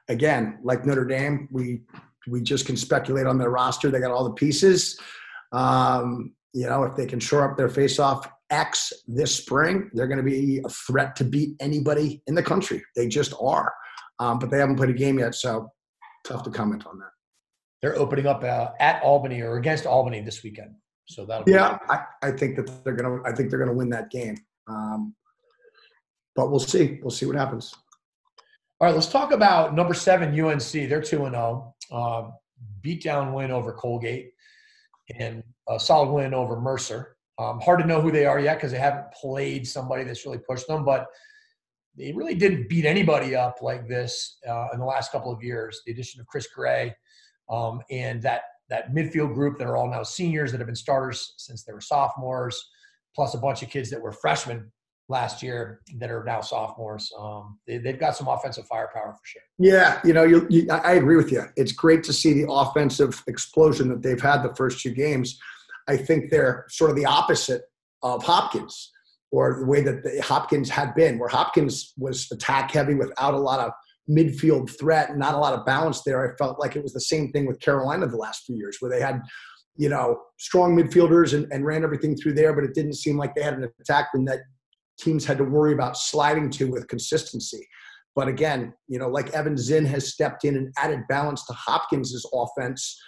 [0.09, 1.83] again, like Notre Dame, we
[2.29, 3.91] we just can speculate on their roster.
[3.91, 4.99] They got all the pieces.
[5.53, 10.19] Um, you know, if they can shore up their face-off X this spring, they're going
[10.19, 12.83] to be a threat to beat anybody in the country.
[12.97, 13.73] They just are.
[14.19, 15.71] Um, but they haven't played a game yet, so
[16.25, 17.11] tough to comment on that.
[17.83, 22.01] They're opening up uh, at Albany or against Albany this weekend, so that yeah, I,
[22.23, 23.23] I, think that they're gonna.
[23.25, 24.37] I think they're gonna win that game.
[24.67, 25.15] Um,
[26.35, 26.99] but we'll see.
[27.03, 27.73] We'll see what happens.
[28.79, 30.61] All right, let's talk about number seven UNC.
[30.61, 31.75] They're two and zero.
[31.91, 31.97] Oh.
[31.97, 32.31] Uh,
[32.83, 34.33] beat down win over Colgate
[35.19, 37.17] and a solid win over Mercer.
[37.39, 40.39] Um, hard to know who they are yet because they haven't played somebody that's really
[40.39, 41.07] pushed them, but
[41.97, 45.81] they really didn't beat anybody up like this uh, in the last couple of years.
[45.87, 46.95] The addition of Chris Gray
[47.49, 51.35] um, and that that midfield group that are all now seniors that have been starters
[51.39, 52.63] since they were sophomores,
[53.15, 54.71] plus a bunch of kids that were freshmen
[55.09, 57.13] last year that are now sophomores.
[57.19, 59.43] Um, they, have got some offensive firepower for sure.
[59.59, 61.45] Yeah, you know, you, you, I agree with you.
[61.57, 65.39] It's great to see the offensive explosion that they've had the first two games.
[65.89, 67.63] I think they're sort of the opposite
[68.03, 68.91] of Hopkins,
[69.31, 73.39] or the way that the Hopkins had been, where Hopkins was attack heavy without a
[73.39, 73.73] lot of
[74.11, 76.33] midfield threat and not a lot of balance there.
[76.33, 78.91] I felt like it was the same thing with Carolina the last few years, where
[78.91, 79.21] they had
[79.77, 83.35] you know, strong midfielders and, and ran everything through there, but it didn't seem like
[83.35, 84.41] they had an attack and that
[84.99, 87.67] teams had to worry about sliding to with consistency.
[88.15, 92.29] But again, you know, like Evan Zinn has stepped in and added balance to Hopkins's
[92.33, 92.99] offense.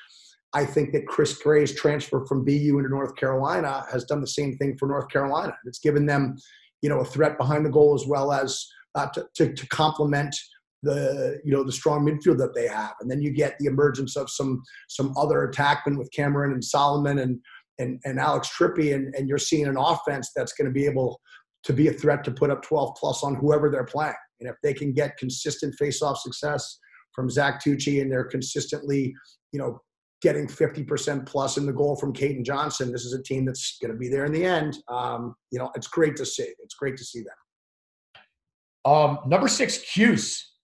[0.52, 4.56] I think that Chris Gray's transfer from BU into North Carolina has done the same
[4.58, 5.54] thing for North Carolina.
[5.64, 6.36] It's given them,
[6.82, 10.34] you know, a threat behind the goal as well as uh, to, to, to complement
[10.82, 14.16] the you know the strong midfield that they have, and then you get the emergence
[14.16, 17.40] of some some other attackmen with Cameron and Solomon and
[17.80, 21.20] and, and Alex Trippi, and, and you're seeing an offense that's going to be able
[21.68, 24.14] to be a threat to put up 12 plus on whoever they're playing.
[24.40, 26.78] And if they can get consistent face-off success
[27.14, 29.14] from Zach Tucci and they're consistently,
[29.52, 29.78] you know,
[30.22, 33.92] getting 50% plus in the goal from Caden Johnson, this is a team that's going
[33.92, 34.78] to be there in the end.
[34.88, 36.50] Um, you know, it's great to see.
[36.60, 38.90] It's great to see them.
[38.90, 40.54] Um, number six, Cuse.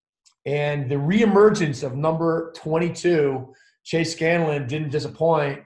[0.47, 3.53] And the reemergence of number 22,
[3.85, 5.61] Chase Scanlon, didn't disappoint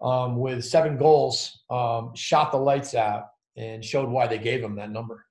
[0.00, 3.24] um, with seven goals, um, shot the lights out
[3.56, 5.26] and showed why they gave him that number.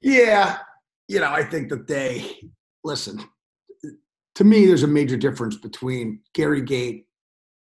[0.00, 0.58] Yeah,
[1.08, 2.38] you know, I think that they
[2.84, 3.20] listen.
[4.36, 7.06] To me, there's a major difference between Gary Gait,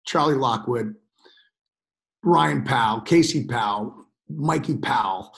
[0.04, 0.94] Charlie Lockwood,
[2.22, 5.34] Ryan Powell, Casey Powell, Mikey Powell,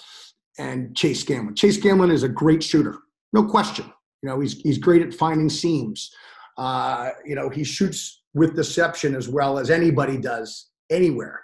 [0.58, 1.54] and Chase Scanlon.
[1.54, 2.98] Chase Scanlon is a great shooter,
[3.32, 3.86] no question.
[4.22, 6.12] You know, he's he's great at finding seams.
[6.58, 11.42] Uh, you know, he shoots with deception as well as anybody does anywhere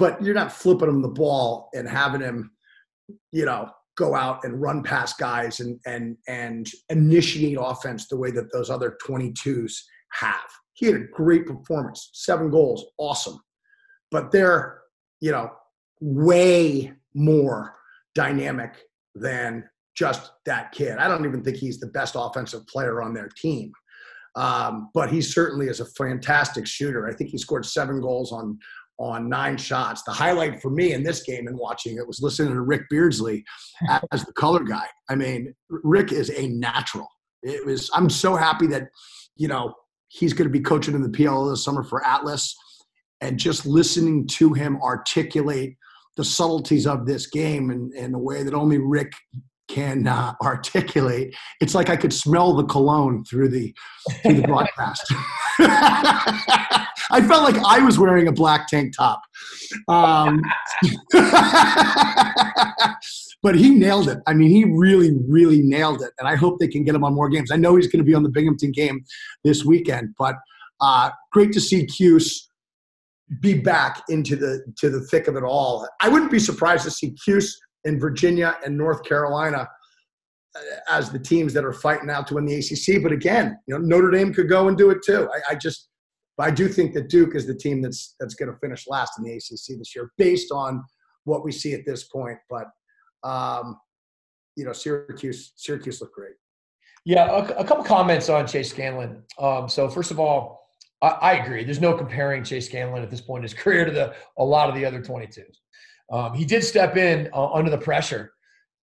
[0.00, 2.50] but you're not flipping him the ball and having him,
[3.32, 8.30] you know, go out and run past guys and and and initiate offense the way
[8.30, 9.74] that those other 22s
[10.12, 10.50] have.
[10.72, 13.38] He had a great performance, seven goals, awesome.
[14.10, 14.80] But they're,
[15.20, 15.50] you know,
[16.00, 17.76] way more
[18.14, 18.80] dynamic
[19.14, 20.96] than just that kid.
[20.96, 23.70] I don't even think he's the best offensive player on their team.
[24.36, 27.06] Um, but he certainly is a fantastic shooter.
[27.08, 28.58] I think he scored seven goals on
[29.00, 30.02] on nine shots.
[30.02, 33.44] The highlight for me in this game and watching it was listening to Rick Beardsley
[34.12, 34.86] as the color guy.
[35.08, 37.08] I mean, Rick is a natural.
[37.42, 37.90] It was.
[37.94, 38.88] I'm so happy that
[39.36, 39.74] you know
[40.08, 42.54] he's going to be coaching in the PL this summer for Atlas,
[43.22, 45.76] and just listening to him articulate
[46.16, 49.12] the subtleties of this game in, in a way that only Rick
[49.70, 51.34] can uh, articulate.
[51.60, 53.74] It's like I could smell the cologne through the
[54.22, 55.06] through the broadcast.
[57.12, 59.20] I felt like I was wearing a black tank top.
[59.88, 60.42] Um,
[63.42, 64.18] but he nailed it.
[64.26, 66.10] I mean, he really, really nailed it.
[66.18, 67.50] And I hope they can get him on more games.
[67.50, 69.04] I know he's going to be on the Binghamton game
[69.44, 70.36] this weekend, but
[70.80, 72.48] uh, great to see Cuse
[73.40, 75.88] be back into the to the thick of it all.
[76.00, 79.68] I wouldn't be surprised to see Cuse in Virginia and North Carolina
[80.56, 83.02] uh, as the teams that are fighting out to win the ACC.
[83.02, 85.28] But again, you know, Notre Dame could go and do it too.
[85.32, 85.88] I, I just,
[86.38, 89.24] I do think that Duke is the team that's that's going to finish last in
[89.24, 90.82] the ACC this year, based on
[91.24, 92.38] what we see at this point.
[92.48, 92.66] But
[93.22, 93.78] um,
[94.56, 96.34] you know, Syracuse, Syracuse looked great.
[97.04, 99.22] Yeah, a, a couple comments on Chase Scanlon.
[99.38, 100.66] Um, so first of all,
[101.02, 101.64] I, I, agree.
[101.64, 104.68] There's no comparing Chase Scanlon at this point in his career to the a lot
[104.68, 105.56] of the other 22s.
[106.10, 108.32] Um, he did step in uh, under the pressure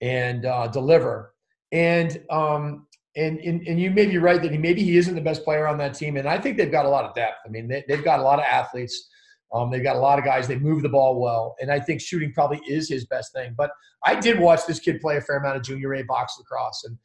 [0.01, 1.33] and uh, deliver.
[1.71, 5.21] And um, and, and and you may be right that he maybe he isn't the
[5.21, 6.17] best player on that team.
[6.17, 7.37] And I think they've got a lot of depth.
[7.45, 9.09] I mean, they, have got a lot of athletes.
[9.53, 10.47] Um, they've got a lot of guys.
[10.47, 13.55] They move the ball well, and I think shooting probably is his best thing.
[13.57, 13.71] But
[14.05, 16.97] I did watch this kid play a fair amount of junior A box lacrosse, and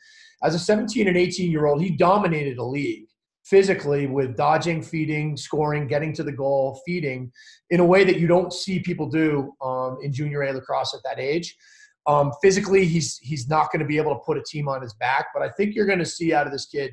[0.42, 3.06] as a 17 and 18 year old, he dominated a league
[3.44, 7.32] physically with dodging, feeding, scoring, getting to the goal, feeding
[7.70, 11.00] in a way that you don't see people do um, in junior A lacrosse at
[11.04, 11.56] that age.
[12.06, 14.94] Um, physically, he's he's not going to be able to put a team on his
[14.94, 16.92] back, but I think you're going to see out of this kid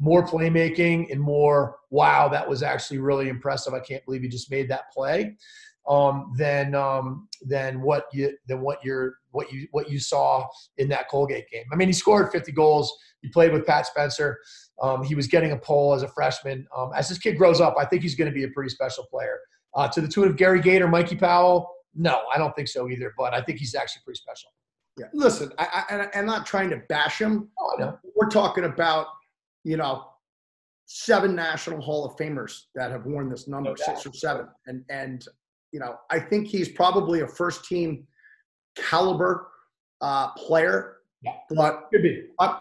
[0.00, 4.50] more playmaking and more wow that was actually really impressive i can't believe he just
[4.50, 5.36] made that play
[5.88, 10.46] um, than um, than what you than what you're what you what you saw
[10.78, 11.64] in that Colgate game.
[11.72, 12.92] I mean, he scored 50 goals.
[13.22, 14.38] He played with Pat Spencer.
[14.82, 16.66] Um, he was getting a pole as a freshman.
[16.76, 19.04] Um, as this kid grows up, I think he's going to be a pretty special
[19.10, 19.38] player.
[19.74, 23.12] Uh, to the tune of Gary Gator, Mikey Powell, no, I don't think so either.
[23.16, 24.50] But I think he's actually pretty special.
[24.98, 27.48] Yeah, listen, I, I, I'm not trying to bash him.
[27.58, 27.98] Oh, I know.
[28.16, 29.06] We're talking about
[29.64, 30.06] you know,
[30.86, 34.46] seven national Hall of Famers that have worn this number, no six or seven.
[34.66, 35.24] And and
[35.72, 38.06] you know, I think he's probably a first team
[38.76, 39.48] caliber
[40.00, 40.96] uh, player.
[41.22, 41.32] Yeah.
[41.50, 42.24] But could be.
[42.38, 42.58] Uh,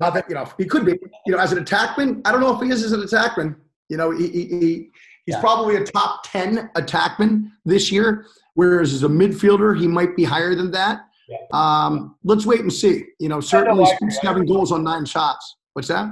[0.00, 0.98] not that you know he could be.
[1.26, 3.56] You know, as an attackman, I don't know if he is as an attackman.
[3.88, 4.90] You know, he, he, he
[5.24, 5.40] he's yeah.
[5.40, 8.26] probably a top ten attackman this year.
[8.54, 11.06] Whereas as a midfielder, he might be higher than that.
[11.28, 11.38] Yeah.
[11.52, 13.04] Um, let's wait and see.
[13.18, 15.56] You know, certainly seven goals on nine shots.
[15.72, 16.10] What's that?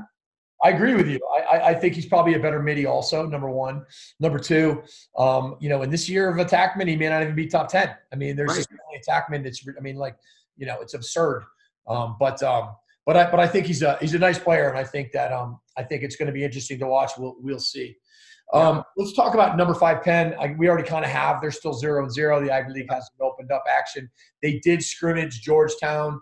[0.63, 1.19] I agree with you.
[1.51, 3.85] I, I, think he's probably a better midi also, number one.
[4.21, 4.83] Number two,
[5.19, 7.91] um, you know, in this year of attackman, he may not even be top 10.
[8.13, 8.57] I mean, there's right.
[8.59, 8.71] just
[9.09, 10.17] attackman that's, I mean, like,
[10.57, 11.45] you know, it's absurd.
[11.89, 14.69] Um, but, um, but I, but I think he's a, he's a nice player.
[14.69, 17.13] And I think that, um, I think it's going to be interesting to watch.
[17.19, 17.97] We'll, we'll see.
[18.53, 20.35] Um, let's talk about number five Penn.
[20.39, 21.41] I, we already kind of have.
[21.41, 22.41] They're still zero and zero.
[22.45, 24.11] The Ivy League hasn't opened up action.
[24.43, 26.21] They did scrimmage Georgetown.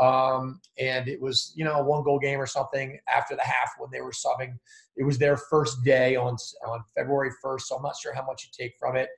[0.00, 3.90] Um, and it was, you know, one goal game or something after the half when
[3.92, 4.56] they were subbing.
[4.96, 7.60] It was their first day on, on February 1st.
[7.62, 9.08] So I'm not sure how much you take from it.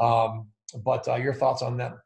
[0.00, 0.48] Um,
[0.84, 2.00] but uh, your thoughts on them?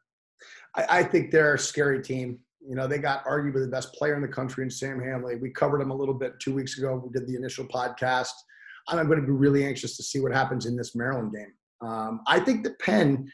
[0.75, 2.39] I, I, think they're a scary team.
[2.61, 5.37] You know, they got arguably the best player in the country in Sam Handley.
[5.37, 7.01] We covered him a little bit two weeks ago.
[7.03, 8.33] We did the initial podcast.
[8.87, 11.53] I'm going to be really anxious to see what happens in this Maryland game.
[11.81, 13.31] Um, I think that Penn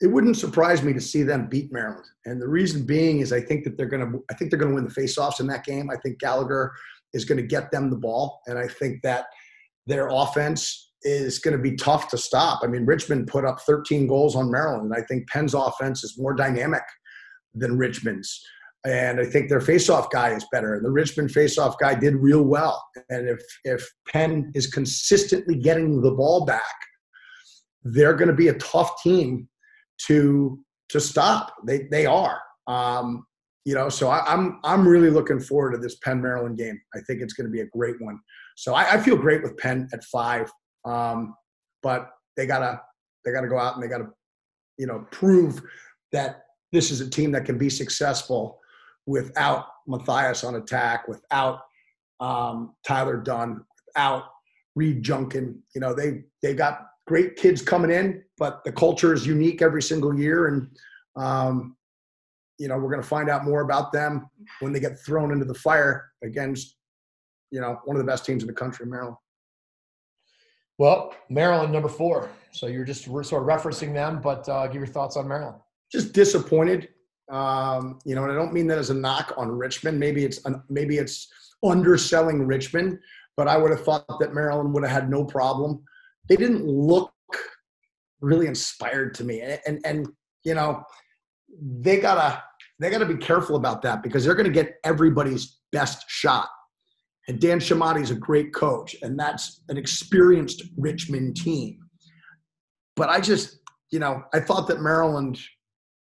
[0.00, 2.06] it wouldn't surprise me to see them beat Maryland.
[2.24, 4.70] And the reason being is I think that they're going to I think they're going
[4.70, 5.90] to win the faceoffs in that game.
[5.90, 6.72] I think Gallagher
[7.12, 9.26] is going to get them the ball and I think that
[9.86, 12.60] their offense is going to be tough to stop.
[12.62, 16.18] I mean, Richmond put up 13 goals on Maryland and I think Penn's offense is
[16.18, 16.82] more dynamic
[17.54, 18.42] than Richmond's.
[18.86, 20.74] And I think their faceoff guy is better.
[20.74, 22.82] And the Richmond faceoff guy did real well.
[23.10, 26.62] And if if Penn is consistently getting the ball back,
[27.82, 29.48] they're going to be a tough team
[30.06, 30.58] to
[30.90, 31.54] to stop.
[31.66, 32.40] They they are.
[32.66, 33.24] Um,
[33.64, 36.80] you know, so I, am I'm, I'm really looking forward to this Penn Maryland game.
[36.94, 38.18] I think it's going to be a great one.
[38.56, 40.50] So I, I feel great with Penn at five,
[40.84, 41.34] um,
[41.82, 42.80] but they gotta
[43.24, 44.08] they gotta go out and they gotta
[44.78, 45.60] you know prove
[46.12, 48.58] that this is a team that can be successful
[49.06, 51.60] without Mathias on attack, without
[52.20, 54.24] um, Tyler Dunn, without
[54.76, 55.62] Reed Junkin.
[55.74, 59.82] You know, they they got great kids coming in, but the culture is unique every
[59.82, 60.46] single year.
[60.46, 60.68] And,
[61.16, 61.76] um,
[62.56, 65.44] you know, we're going to find out more about them when they get thrown into
[65.44, 66.76] the fire against,
[67.50, 69.16] you know, one of the best teams in the country, Maryland.
[70.78, 72.30] Well, Maryland, number four.
[72.52, 75.58] So you're just sort of referencing them, but uh, give your thoughts on Maryland.
[75.90, 76.90] Just disappointed.
[77.28, 79.98] Um, you know, and I don't mean that as a knock on Richmond.
[79.98, 80.38] Maybe it's
[80.68, 81.26] maybe it's
[81.64, 83.00] underselling Richmond,
[83.36, 85.82] but I would have thought that Maryland would have had no problem
[86.30, 87.12] they didn't look
[88.22, 89.40] really inspired to me.
[89.42, 90.08] And, and, and
[90.44, 90.82] you know,
[91.60, 92.42] they gotta
[92.78, 96.48] they gotta be careful about that because they're gonna get everybody's best shot.
[97.28, 101.78] And Dan Chemotti is a great coach, and that's an experienced Richmond team.
[102.96, 103.58] But I just,
[103.92, 105.38] you know, I thought that Maryland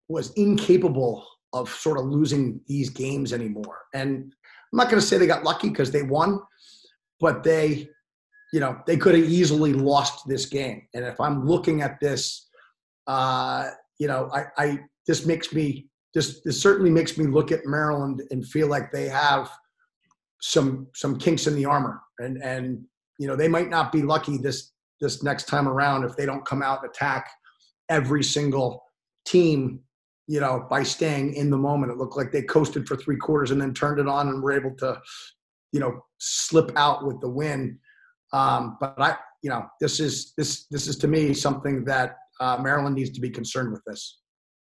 [0.08, 3.82] was incapable of sort of losing these games anymore.
[3.94, 4.32] And
[4.72, 6.40] I'm not going to say they got lucky because they won,
[7.20, 7.88] but they,
[8.52, 10.86] you know, they could have easily lost this game.
[10.94, 12.48] And if I'm looking at this,
[13.06, 17.66] uh, you know, I, I this makes me this this certainly makes me look at
[17.66, 19.50] Maryland and feel like they have
[20.40, 22.84] some some kinks in the armor, and and
[23.18, 26.44] you know they might not be lucky this this next time around if they don't
[26.44, 27.30] come out and attack
[27.88, 28.82] every single
[29.24, 29.80] team
[30.28, 31.90] you know, by staying in the moment.
[31.90, 34.52] It looked like they coasted for three quarters and then turned it on and were
[34.52, 35.00] able to,
[35.72, 37.78] you know, slip out with the win.
[38.32, 42.58] Um, but I, you know, this is this this is to me something that uh,
[42.60, 43.82] Maryland needs to be concerned with.
[43.86, 44.20] This.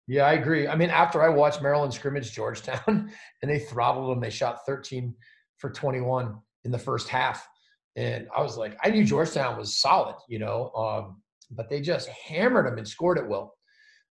[0.08, 0.68] Yeah, I agree.
[0.68, 2.82] I mean, after I watched Maryland scrimmage Georgetown
[3.42, 5.14] and they throttled them, they shot 13
[5.58, 6.36] for 21
[6.66, 7.48] in the first half.
[7.96, 12.10] And I was like, I knew Georgetown was solid, you know, um, but they just
[12.10, 13.54] hammered them and scored it well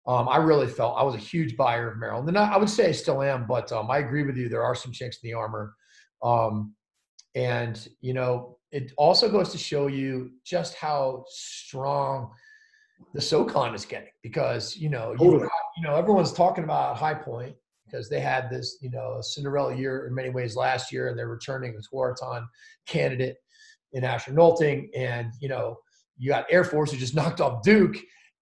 [0.06, 2.70] um, I really felt I was a huge buyer of Maryland, and I, I would
[2.70, 3.46] say I still am.
[3.46, 5.74] But um, I agree with you; there are some chinks in the armor,
[6.22, 6.74] um,
[7.34, 12.30] and you know it also goes to show you just how strong
[13.14, 17.54] the SoCon is getting because you know you, you know everyone's talking about High Point
[17.86, 21.28] because they had this you know Cinderella year in many ways last year, and they're
[21.28, 22.46] returning a Tewaaraton
[22.86, 23.36] candidate
[23.92, 25.78] in Asher Nolting, and you know
[26.18, 27.96] you got Air Force who just knocked off Duke.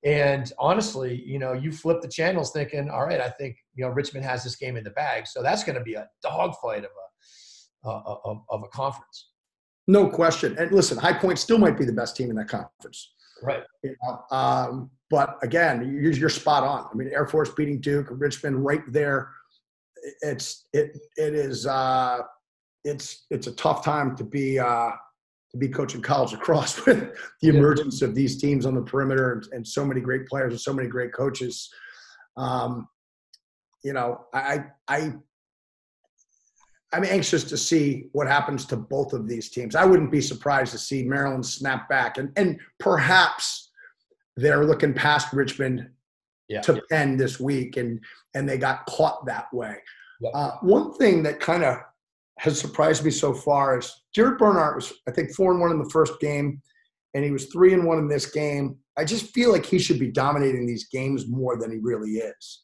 [0.05, 3.91] And honestly, you know, you flip the channels thinking, all right, I think you know
[3.91, 6.91] Richmond has this game in the bag, so that's going to be a dogfight of
[6.91, 9.28] a uh, of, of a conference.
[9.87, 10.57] No question.
[10.59, 13.12] And listen, High Point still might be the best team in that conference.
[13.43, 13.62] Right.
[13.82, 16.89] You know, um, but again, you're, you're spot on.
[16.91, 19.30] I mean, Air Force beating Duke, Richmond right there.
[20.22, 22.20] It's it it is uh,
[22.85, 24.91] it's it's a tough time to be uh,
[25.55, 29.47] to be coaching college lacrosse with the emergence of these teams on the perimeter and,
[29.53, 31.70] and, so many great players and so many great coaches.
[32.37, 32.89] Um,
[33.85, 35.12] you know, I, I,
[36.95, 39.74] I'm anxious to see what happens to both of these teams.
[39.74, 43.72] I wouldn't be surprised to see Maryland snap back, and and perhaps
[44.36, 45.88] they're looking past Richmond
[46.49, 46.61] yeah.
[46.61, 48.01] to Penn this week, and
[48.34, 49.76] and they got caught that way.
[50.20, 50.30] Yeah.
[50.30, 51.78] Uh, one thing that kind of
[52.38, 55.80] has surprised me so far is Jared Bernhardt was, I think, four and one in
[55.80, 56.62] the first game,
[57.14, 58.76] and he was three and one in this game.
[58.97, 62.62] I just feel like he should be dominating these games more than he really is.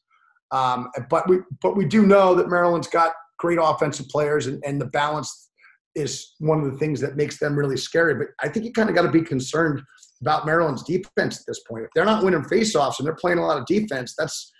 [0.51, 4.79] Um, but we, but we do know that Maryland's got great offensive players, and, and
[4.79, 5.49] the balance
[5.95, 8.13] is one of the things that makes them really scary.
[8.13, 9.81] But I think you kind of got to be concerned
[10.21, 11.83] about Maryland's defense at this point.
[11.83, 14.53] If they're not winning faceoffs and they're playing a lot of defense, that's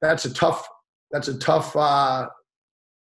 [0.00, 0.66] that's a tough
[1.12, 2.26] that's a tough uh,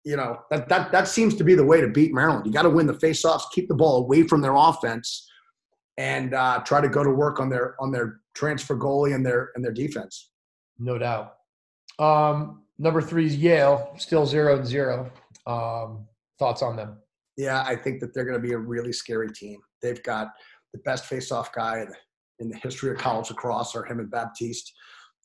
[0.05, 2.45] you know that that that seems to be the way to beat Maryland.
[2.45, 5.27] You got to win the faceoffs, keep the ball away from their offense,
[5.97, 9.51] and uh, try to go to work on their on their transfer goalie and their
[9.55, 10.29] and their defense.
[10.77, 11.33] No doubt.
[11.97, 15.11] Um, number three is Yale, still zero and zero.
[15.45, 16.07] Um,
[16.39, 16.97] thoughts on them?
[17.37, 19.59] Yeah, I think that they're going to be a really scary team.
[19.81, 20.29] They've got
[20.73, 21.85] the best face-off guy
[22.39, 24.73] in the, history of college lacrosse, or him and Baptiste.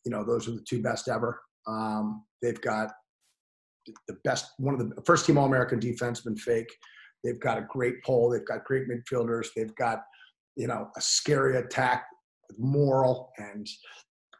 [0.04, 1.40] You know, those are the two best ever.
[1.66, 2.92] Um, they've got
[4.08, 6.72] the best, one of the first team All American defenseman fake.
[7.24, 8.30] They've got a great pole.
[8.30, 9.48] They've got great midfielders.
[9.54, 10.02] They've got,
[10.56, 12.06] you know, a scary attack
[12.48, 13.66] with Morrill and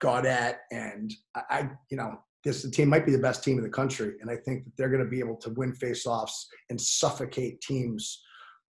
[0.01, 0.61] Gaudet.
[0.71, 4.15] And I, I, you know, this team might be the best team in the country.
[4.21, 8.23] And I think that they're going to be able to win faceoffs and suffocate teams,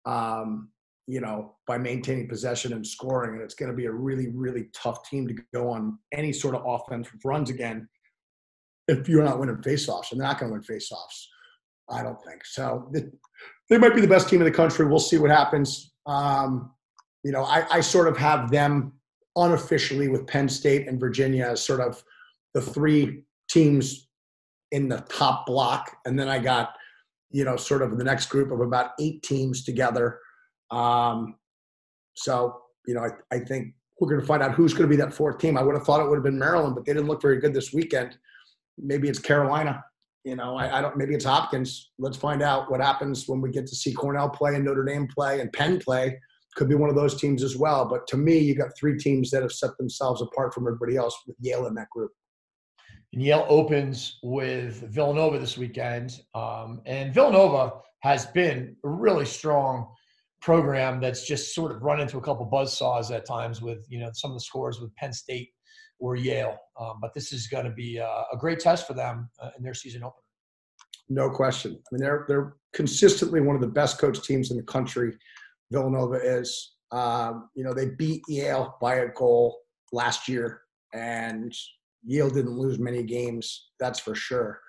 [0.05, 0.69] um,
[1.07, 3.35] you know, by maintaining possession and scoring.
[3.35, 6.55] And it's going to be a really, really tough team to go on any sort
[6.55, 7.89] of offense runs again
[8.89, 10.11] if you're not winning faceoffs.
[10.11, 11.27] And they're not going to win faceoffs.
[11.89, 12.91] I don't think so.
[13.69, 14.87] They might be the best team in the country.
[14.87, 15.93] We'll see what happens.
[16.07, 16.73] Um,
[17.23, 18.93] you know, I, I sort of have them
[19.37, 22.03] unofficially with Penn State and Virginia as sort of
[22.55, 24.09] the three teams
[24.71, 26.75] in the top block, and then I got
[27.31, 30.19] you know sort of the next group of about eight teams together.
[30.71, 31.37] Um,
[32.15, 35.01] so you know, I, I think we're going to find out who's going to be
[35.01, 35.57] that fourth team.
[35.57, 37.55] I would have thought it would have been Maryland, but they didn't look very good
[37.55, 38.17] this weekend
[38.79, 39.85] maybe it's Carolina.
[40.25, 40.97] You know, I, I, don't.
[40.97, 41.91] Maybe it's Hopkins.
[41.99, 45.09] Let's find out what happens when we get to see Cornell play and Notre Dame
[45.09, 46.17] play and Penn play.
[46.55, 47.87] Could be one of those teams as well.
[47.89, 51.19] But to me, you got three teams that have set themselves apart from everybody else
[51.27, 52.13] with Yale in that group.
[53.13, 59.89] And Yale opens with Villanova this weekend, um, and Villanova has been a really strong
[60.41, 64.01] program that's just sort of run into a couple buzz saws at times with you
[64.01, 65.51] know some of the scores with Penn State
[66.01, 66.59] or Yale.
[66.81, 69.63] Um, but this is going to be a, a, great test for them uh, in
[69.63, 70.17] their season opener.
[71.09, 71.73] No question.
[71.73, 75.17] I mean, they're they're consistently one of the best coach teams in the country.
[75.71, 76.77] Villanova is.
[76.91, 79.57] Um, you know, they beat Yale by a goal
[79.93, 80.61] last year,
[80.93, 81.55] and
[82.05, 83.71] Yale didn't lose many games.
[83.79, 84.61] That's for sure.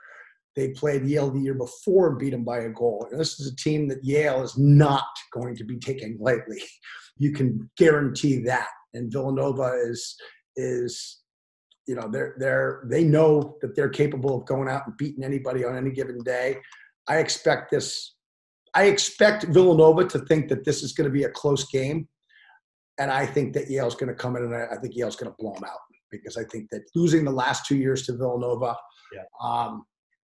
[0.55, 3.07] They played Yale the year before and beat them by a goal.
[3.09, 6.61] And this is a team that Yale is not going to be taking lightly.
[7.15, 8.69] You can guarantee that.
[8.95, 10.15] And Villanova is
[10.55, 11.21] is
[11.85, 15.63] you know they're they're they know that they're capable of going out and beating anybody
[15.63, 16.57] on any given day.
[17.07, 18.15] I expect this.
[18.73, 22.07] I expect Villanova to think that this is going to be a close game,
[22.97, 25.31] and I think that Yale's going to come in and I, I think Yale's going
[25.31, 25.77] to blow them out
[26.13, 28.77] because I think that losing the last two years to Villanova,
[29.11, 29.23] Yeah.
[29.41, 29.85] um,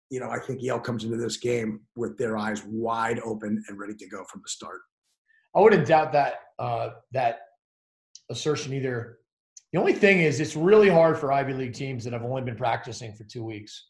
[0.09, 3.79] you know, I think Yale comes into this game with their eyes wide open and
[3.79, 4.81] ready to go from the start.
[5.55, 7.39] I wouldn't doubt that uh, that
[8.29, 9.19] assertion either.
[9.73, 12.55] The only thing is, it's really hard for Ivy League teams that have only been
[12.55, 13.89] practicing for two weeks.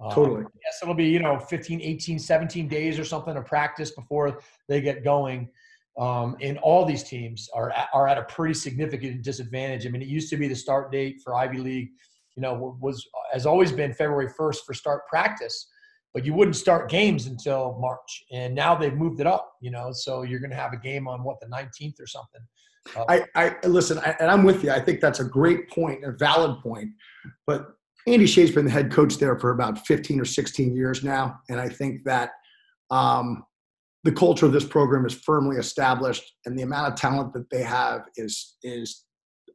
[0.00, 0.44] Um, Totally.
[0.64, 4.80] Yes, it'll be, you know, 15, 18, 17 days or something of practice before they
[4.80, 5.50] get going.
[5.98, 9.84] Um, and all these teams are at, are at a pretty significant disadvantage.
[9.84, 11.88] I mean, it used to be the start date for Ivy League,
[12.36, 15.68] you know, was has always been February 1st for start practice,
[16.14, 18.24] but you wouldn't start games until March.
[18.30, 21.08] And now they've moved it up, you know, so you're going to have a game
[21.08, 22.40] on what the 19th or something.
[22.96, 24.70] Uh, I, I listen, I, and I'm with you.
[24.70, 26.90] I think that's a great point, a valid point.
[27.44, 27.66] But
[28.06, 31.60] Andy Shay's been the head coach there for about 15 or 16 years now, and
[31.60, 32.30] I think that
[32.90, 33.44] um,
[34.08, 37.62] the culture of this program is firmly established, and the amount of talent that they
[37.62, 39.04] have is is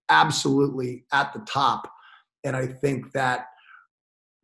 [0.09, 1.91] absolutely at the top.
[2.43, 3.47] And I think that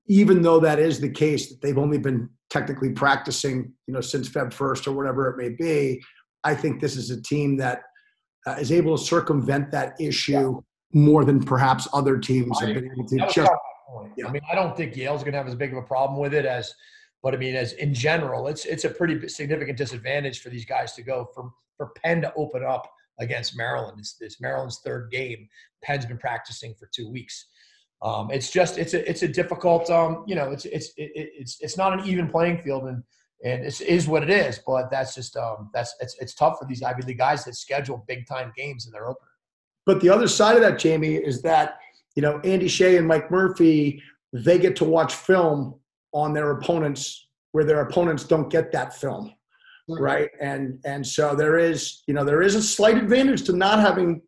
[0.07, 4.27] even though that is the case, that they've only been technically practicing, you know, since
[4.27, 6.01] Feb 1st or whatever it may be,
[6.43, 7.83] I think this is a team that
[8.47, 10.59] uh, is able to circumvent that issue
[10.91, 13.17] more than perhaps other teams have been able to.
[13.17, 14.13] Just kind of my point.
[14.17, 14.27] Yeah.
[14.27, 16.33] I mean, I don't think Yale's going to have as big of a problem with
[16.33, 16.73] it as,
[17.21, 20.93] but I mean, as in general, it's it's a pretty significant disadvantage for these guys
[20.93, 22.89] to go from for Penn to open up
[23.19, 23.97] against Maryland.
[23.99, 25.47] It's, it's Maryland's third game.
[25.83, 27.47] Penn's been practicing for two weeks.
[28.01, 31.31] Um, it's just it's a it's a difficult um, you know it's it's it, it-
[31.37, 33.03] it's it's not an even playing field and
[33.43, 34.59] and it is what it is.
[34.65, 38.05] But that's just um, that's it's it's tough for these Ivy League guys that schedule
[38.07, 39.27] big time games in their opener.
[39.85, 41.79] But the other side of that, Jamie, is that
[42.15, 44.01] you know Andy Shay and Mike Murphy
[44.31, 45.75] they get to watch film
[46.13, 49.33] on their opponents where their opponents don't get that film,
[49.87, 50.29] right?
[50.41, 54.21] And and so there is you know there is a slight advantage to not having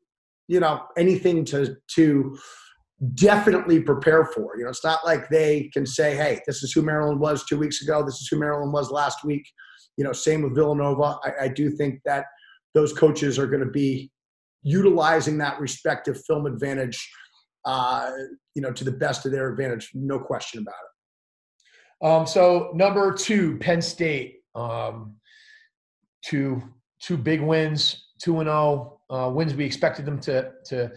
[0.48, 2.38] you know anything to to
[3.16, 4.58] definitely prepare for.
[4.58, 7.58] You know, it's not like they can say, "Hey, this is who Maryland was two
[7.58, 8.04] weeks ago.
[8.04, 9.44] This is who Maryland was last week."
[9.98, 11.18] You know, same with Villanova.
[11.24, 12.26] I, I do think that
[12.74, 14.12] those coaches are going to be
[14.64, 17.10] utilizing that respective film advantage,
[17.66, 18.12] uh,
[18.56, 19.90] you know, to the best of their advantage.
[19.94, 20.91] No question about it.
[22.02, 24.40] Um, so number two, Penn State.
[24.56, 25.16] Um,
[26.24, 26.62] two
[27.02, 29.54] two big wins, two and zero uh, wins.
[29.54, 30.92] We expected them to to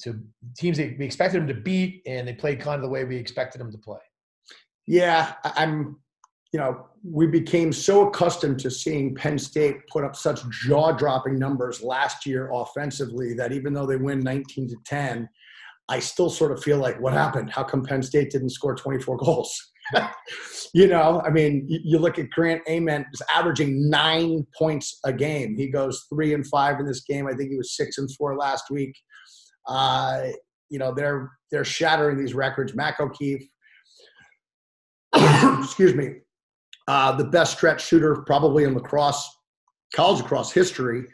[0.00, 0.20] to
[0.56, 3.60] teams we expected them to beat, and they played kind of the way we expected
[3.60, 4.00] them to play.
[4.86, 5.98] Yeah, I'm.
[6.52, 11.82] You know, we became so accustomed to seeing Penn State put up such jaw-dropping numbers
[11.82, 15.28] last year offensively that even though they win 19 to 10,
[15.88, 17.50] I still sort of feel like, what happened?
[17.50, 19.72] How come Penn State didn't score 24 goals?
[20.74, 25.56] you know, I mean, you, look at Grant Ament is averaging nine points a game.
[25.56, 27.26] He goes three and five in this game.
[27.26, 28.94] I think he was six and four last week.
[29.68, 30.28] Uh,
[30.70, 32.74] you know, they're they're shattering these records.
[32.74, 33.46] Mac O'Keefe,
[35.14, 36.14] excuse me,
[36.88, 39.28] uh, the best stretch shooter probably in lacrosse,
[39.94, 41.04] college across history.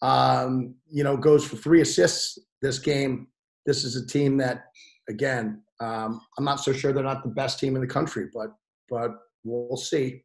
[0.00, 3.26] Um, you know, goes for three assists this game.
[3.66, 4.66] This is a team that,
[5.08, 8.50] again, um, I'm not so sure they're not the best team in the country, but
[8.88, 9.12] but
[9.44, 10.24] we'll see.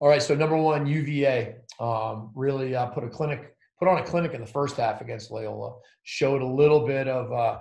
[0.00, 4.04] All right, so number one, UVA um, really uh, put a clinic, put on a
[4.04, 5.74] clinic in the first half against Loyola.
[6.04, 7.58] Showed a little bit of, uh,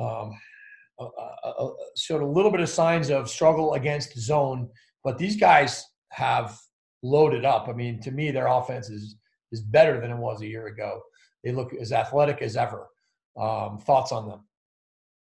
[0.00, 0.32] um,
[0.98, 4.70] uh, showed a little bit of signs of struggle against zone,
[5.04, 6.58] but these guys have
[7.02, 7.68] loaded up.
[7.68, 9.16] I mean, to me, their offense is
[9.52, 11.00] is better than it was a year ago.
[11.44, 12.86] They look as athletic as ever.
[13.38, 14.40] Um, thoughts on them?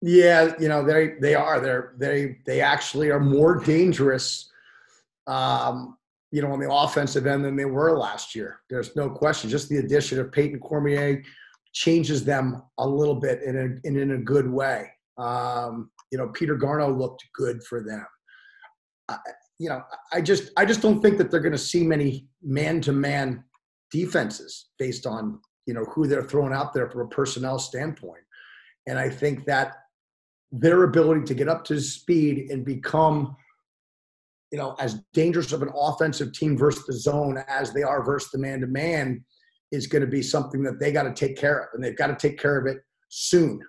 [0.02, 4.50] Yeah, you know they they are they're they they actually are more dangerous,
[5.26, 5.96] um,
[6.30, 8.60] you know, on the offensive end than they were last year.
[8.68, 9.48] There's no question.
[9.48, 11.22] Just the addition of Peyton Cormier
[11.72, 14.90] changes them a little bit in a in, in a good way.
[15.16, 18.06] Um, you know, Peter Garno looked good for them.
[19.08, 19.16] I,
[19.58, 19.82] you know,
[20.12, 23.44] I just I just don't think that they're going to see many man to man
[23.90, 28.22] defenses based on you know who they're throwing out there from a personnel standpoint.
[28.86, 29.72] And I think that
[30.52, 33.36] their ability to get up to speed and become,
[34.50, 38.30] you know, as dangerous of an offensive team versus the zone as they are versus
[38.30, 39.24] the man to man
[39.72, 42.06] is going to be something that they got to take care of, and they've got
[42.06, 42.78] to take care of it
[43.08, 43.60] soon.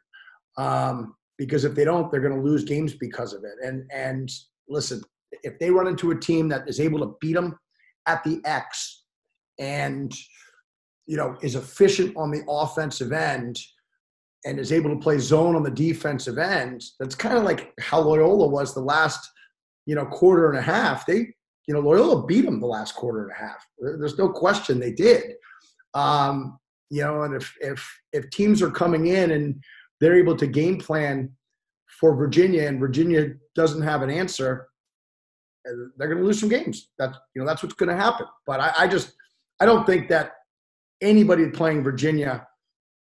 [0.57, 3.53] Um, because if they don't, they're going to lose games because of it.
[3.63, 4.30] And and
[4.67, 5.01] listen,
[5.43, 7.57] if they run into a team that is able to beat them
[8.07, 9.03] at the X
[9.59, 10.13] and
[11.05, 13.59] you know is efficient on the offensive end
[14.48, 18.00] and is able to play zone on the defensive end, that's kind of like how
[18.00, 19.30] Loyola was the last
[19.86, 21.06] you know quarter and a half.
[21.06, 21.34] They
[21.68, 23.68] you know Loyola beat them the last quarter and a half.
[23.78, 25.34] There's no question they did.
[25.93, 26.58] Um,
[26.89, 29.62] you know, and if if if teams are coming in and
[30.00, 31.30] they're able to game plan
[32.00, 34.70] for Virginia and Virginia doesn't have an answer,
[35.98, 36.89] they're going to lose some games.
[36.98, 38.28] That's you know that's what's going to happen.
[38.45, 39.14] But I, I, just
[39.60, 40.34] I don't think that
[41.02, 42.47] anybody playing Virginia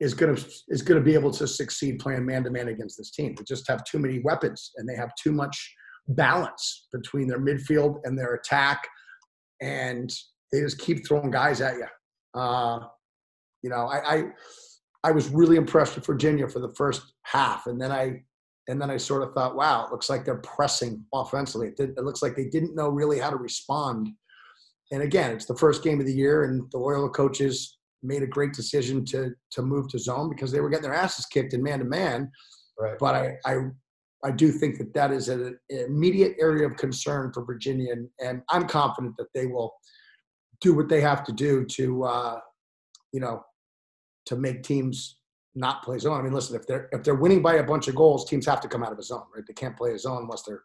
[0.01, 2.97] is going to is going to be able to succeed playing man to man against
[2.97, 3.35] this team.
[3.35, 5.75] They just have too many weapons and they have too much
[6.09, 8.87] balance between their midfield and their attack,
[9.61, 10.11] and
[10.53, 12.41] they just keep throwing guys at you.
[12.41, 12.81] Uh,
[13.63, 14.25] you know, I, I
[15.05, 18.23] I was really impressed with Virginia for the first half, and then I
[18.69, 21.69] and then I sort of thought, wow, it looks like they're pressing offensively.
[21.69, 24.11] It, did, it, looks like they didn't know really how to respond.
[24.93, 28.27] And again, it's the first game of the year, and the Loyola coaches made a
[28.27, 31.63] great decision to to move to zone because they were getting their asses kicked in
[31.63, 32.31] man to man.
[32.79, 32.99] Right.
[32.99, 33.57] But I, I
[34.23, 38.43] I do think that that is an, immediate area of concern for Virginia, and, and,
[38.51, 39.73] I'm confident that they will
[40.61, 42.41] do what they have to do to, uh,
[43.13, 43.43] you know,
[44.27, 45.21] to make teams
[45.55, 46.19] not play zone.
[46.19, 48.61] I mean, listen, if they're if they're winning by a bunch of goals, teams have
[48.61, 49.45] to come out of a zone, right?
[49.47, 50.63] They can't play a zone unless they're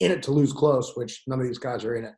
[0.00, 2.14] in it to lose close, which none of these guys are in it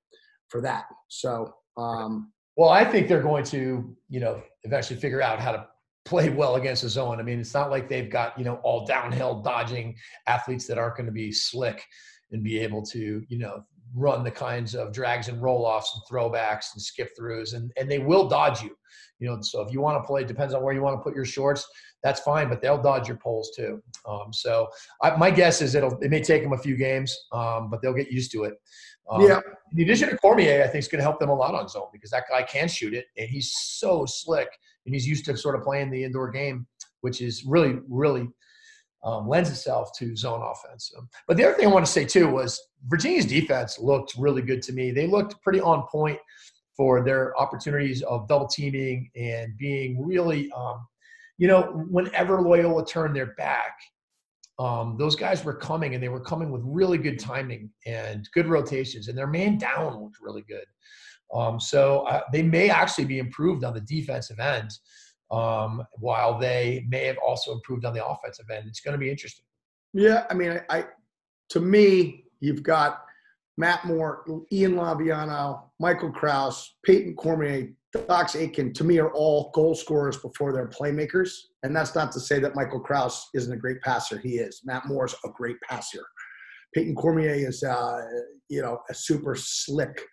[0.48, 0.84] for that.
[1.08, 5.66] So, um, well, I think they're going to, you know, eventually figure out how to
[6.06, 7.20] play well against the zone.
[7.20, 9.96] I mean, it's not like they've got you know all downhill dodging
[10.26, 11.84] athletes that aren't going to be slick
[12.30, 16.02] and be able to you know run the kinds of drags and roll offs and
[16.10, 18.76] throwbacks and skip throughs and, and they will dodge you.
[19.18, 21.14] You know so if you want to play depends on where you want to put
[21.14, 21.66] your shorts
[22.02, 23.82] that's fine but they'll dodge your poles too.
[24.06, 24.68] Um, so
[25.02, 27.94] I, my guess is it'll it may take them a few games um, but they'll
[27.94, 28.54] get used to it
[29.10, 29.40] um, yeah
[29.72, 31.88] the addition of cormier i think is going to help them a lot on zone
[31.92, 34.48] because that guy can shoot it and he's so slick
[34.84, 36.66] and he's used to sort of playing the indoor game
[37.00, 38.28] which is really really
[39.06, 40.92] um, lends itself to zone offense.
[40.98, 44.42] Um, but the other thing I want to say too was Virginia's defense looked really
[44.42, 44.90] good to me.
[44.90, 46.18] They looked pretty on point
[46.76, 50.86] for their opportunities of double teaming and being really, um,
[51.38, 53.78] you know, whenever Loyola turned their back,
[54.58, 58.46] um, those guys were coming and they were coming with really good timing and good
[58.46, 60.64] rotations, and their man down looked really good.
[61.34, 64.70] Um, so uh, they may actually be improved on the defensive end
[65.30, 68.66] um, while they may have also improved on the offensive end.
[68.68, 69.44] It's going to be interesting.
[69.92, 70.84] Yeah, I mean, I, I
[71.50, 73.02] to me, you've got
[73.56, 77.72] Matt Moore, Ian Laviano, Michael Kraus, Peyton Cormier,
[78.06, 81.30] Dox Aitken, to me, are all goal scorers before they're playmakers.
[81.62, 84.18] And that's not to say that Michael Kraus isn't a great passer.
[84.18, 84.62] He is.
[84.64, 86.04] Matt Moore's a great passer.
[86.74, 88.02] Peyton Cormier is, uh,
[88.48, 90.04] you know, a super slick,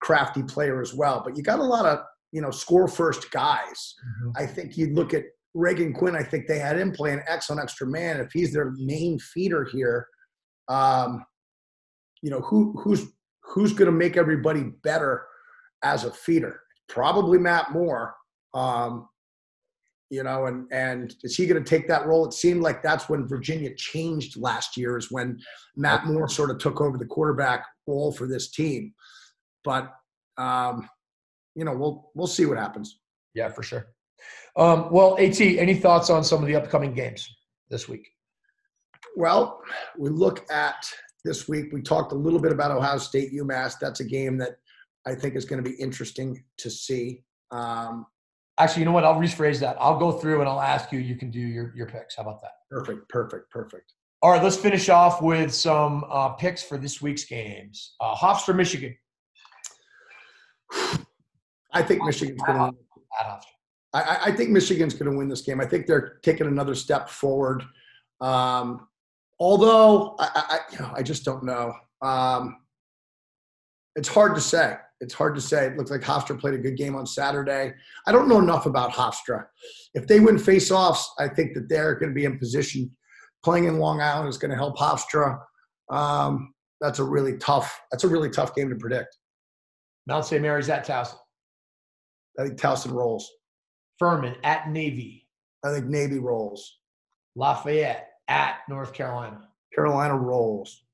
[0.00, 1.22] crafty player as well.
[1.24, 2.00] But you got a lot of
[2.32, 3.94] you know, score first guys.
[4.24, 4.30] Mm-hmm.
[4.36, 5.24] I think you'd look at
[5.54, 6.16] Reagan Quinn.
[6.16, 8.18] I think they had him playing X on extra man.
[8.18, 10.08] If he's their main feeder here,
[10.68, 11.24] um,
[12.22, 13.06] you know, who who's
[13.42, 15.26] who's going to make everybody better
[15.84, 16.61] as a feeder?
[16.92, 18.14] Probably Matt Moore.
[18.52, 19.08] Um,
[20.10, 22.26] you know, and and is he going to take that role?
[22.26, 25.40] It seemed like that's when Virginia changed last year, is when
[25.74, 28.92] Matt Moore sort of took over the quarterback role for this team.
[29.64, 29.90] But
[30.36, 30.86] um,
[31.54, 32.98] you know, we'll we'll see what happens.
[33.34, 33.86] Yeah, for sure.
[34.56, 37.26] Um, well, At, any thoughts on some of the upcoming games
[37.70, 38.06] this week?
[39.16, 39.62] Well,
[39.98, 40.86] we look at
[41.24, 41.72] this week.
[41.72, 43.78] We talked a little bit about Ohio State UMass.
[43.80, 44.56] That's a game that
[45.06, 47.24] I think is going to be interesting to see.
[47.50, 48.06] Um,
[48.58, 49.04] Actually, you know what?
[49.04, 49.76] I'll rephrase that.
[49.80, 50.98] I'll go through and I'll ask you.
[50.98, 52.16] You can do your your picks.
[52.16, 52.52] How about that?
[52.70, 53.08] Perfect.
[53.08, 53.50] Perfect.
[53.50, 53.94] Perfect.
[54.20, 54.42] All right.
[54.42, 57.94] Let's finish off with some uh, picks for this week's games.
[57.98, 58.94] Uh, Hofstra, Michigan.
[61.72, 62.76] I think Michigan's going to win.
[63.94, 65.60] I, I, think Michigan's going to win this game.
[65.60, 67.62] I think they're taking another step forward.
[68.20, 68.88] Um,
[69.38, 71.74] although I, I, you know, I just don't know.
[72.00, 72.58] Um,
[73.96, 74.76] it's hard to say.
[75.02, 75.66] It's hard to say.
[75.66, 77.74] It looks like Hofstra played a good game on Saturday.
[78.06, 79.46] I don't know enough about Hofstra.
[79.94, 82.88] If they win face-offs, I think that they're going to be in position.
[83.44, 85.40] Playing in Long Island is going to help Hofstra.
[85.90, 87.82] Um, that's a really tough.
[87.90, 89.18] That's a really tough game to predict.
[90.06, 90.40] Mount St.
[90.40, 91.16] Mary's at Towson.
[92.38, 93.28] I think Towson rolls.
[93.98, 95.26] Furman at Navy.
[95.64, 96.78] I think Navy rolls.
[97.34, 99.48] Lafayette at North Carolina.
[99.74, 100.84] Carolina rolls.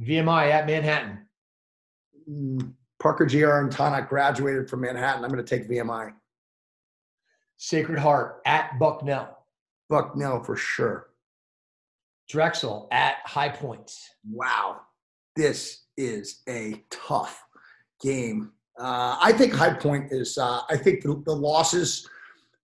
[0.00, 1.26] VMI at Manhattan.
[2.28, 2.72] Mm,
[3.02, 5.24] Parker Giarratana graduated from Manhattan.
[5.24, 6.12] I'm going to take VMI.
[7.56, 9.36] Sacred Heart at Bucknell.
[9.88, 11.08] Bucknell for sure.
[12.30, 14.08] Drexel at High Points.
[14.30, 14.82] Wow.
[15.34, 17.44] This is a tough
[18.00, 18.52] game.
[18.78, 20.38] Uh, I think High Point is.
[20.38, 22.08] Uh, I think the, the, losses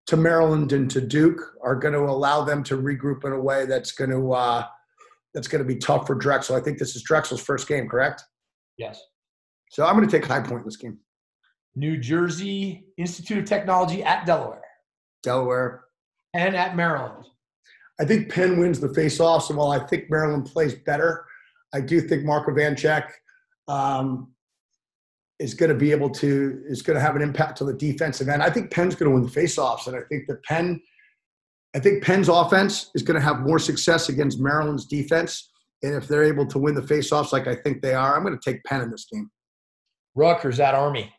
[0.07, 3.67] to Maryland and to Duke are going to allow them to regroup in a way
[3.67, 4.65] that's going to uh,
[5.35, 6.55] that's going to be tough for Drexel.
[6.55, 8.23] I think this is Drexel's first game, correct?
[8.79, 9.03] Yes.
[9.71, 10.99] So I'm going to take High Point in this game.
[11.77, 14.63] New Jersey Institute of Technology at Delaware.
[15.23, 15.85] Delaware.
[16.35, 17.27] And at Maryland.
[18.01, 21.25] I think Penn wins the face-offs, and while I think Maryland plays better,
[21.75, 23.09] I do think Mark Evanchick
[23.67, 24.33] um,
[25.39, 28.29] is going to be able to is going to have an impact on the defensive
[28.29, 28.43] end.
[28.43, 30.81] I think Penn's going to win the face-offs, and I think that Penn,
[31.75, 35.51] I think Penn's offense is going to have more success against Maryland's defense.
[35.83, 38.39] And if they're able to win the face-offs like I think they are, I'm going
[38.39, 39.31] to take Penn in this game.
[40.19, 41.13] Rutgers at Army.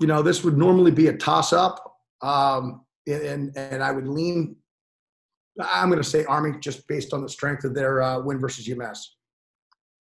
[0.00, 1.80] You know, this would normally be a toss-up,
[2.22, 4.56] um, and and I would lean
[5.60, 8.66] I'm going to say Army just based on the strength of their uh, win versus
[8.66, 8.98] UMass.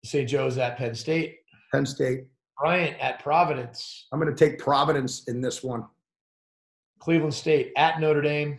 [0.05, 0.29] St.
[0.29, 1.37] Joe's at Penn State.
[1.73, 2.25] Penn State.
[2.57, 4.07] Bryant at Providence.
[4.11, 5.85] I'm going to take Providence in this one.
[6.99, 8.57] Cleveland State at Notre Dame.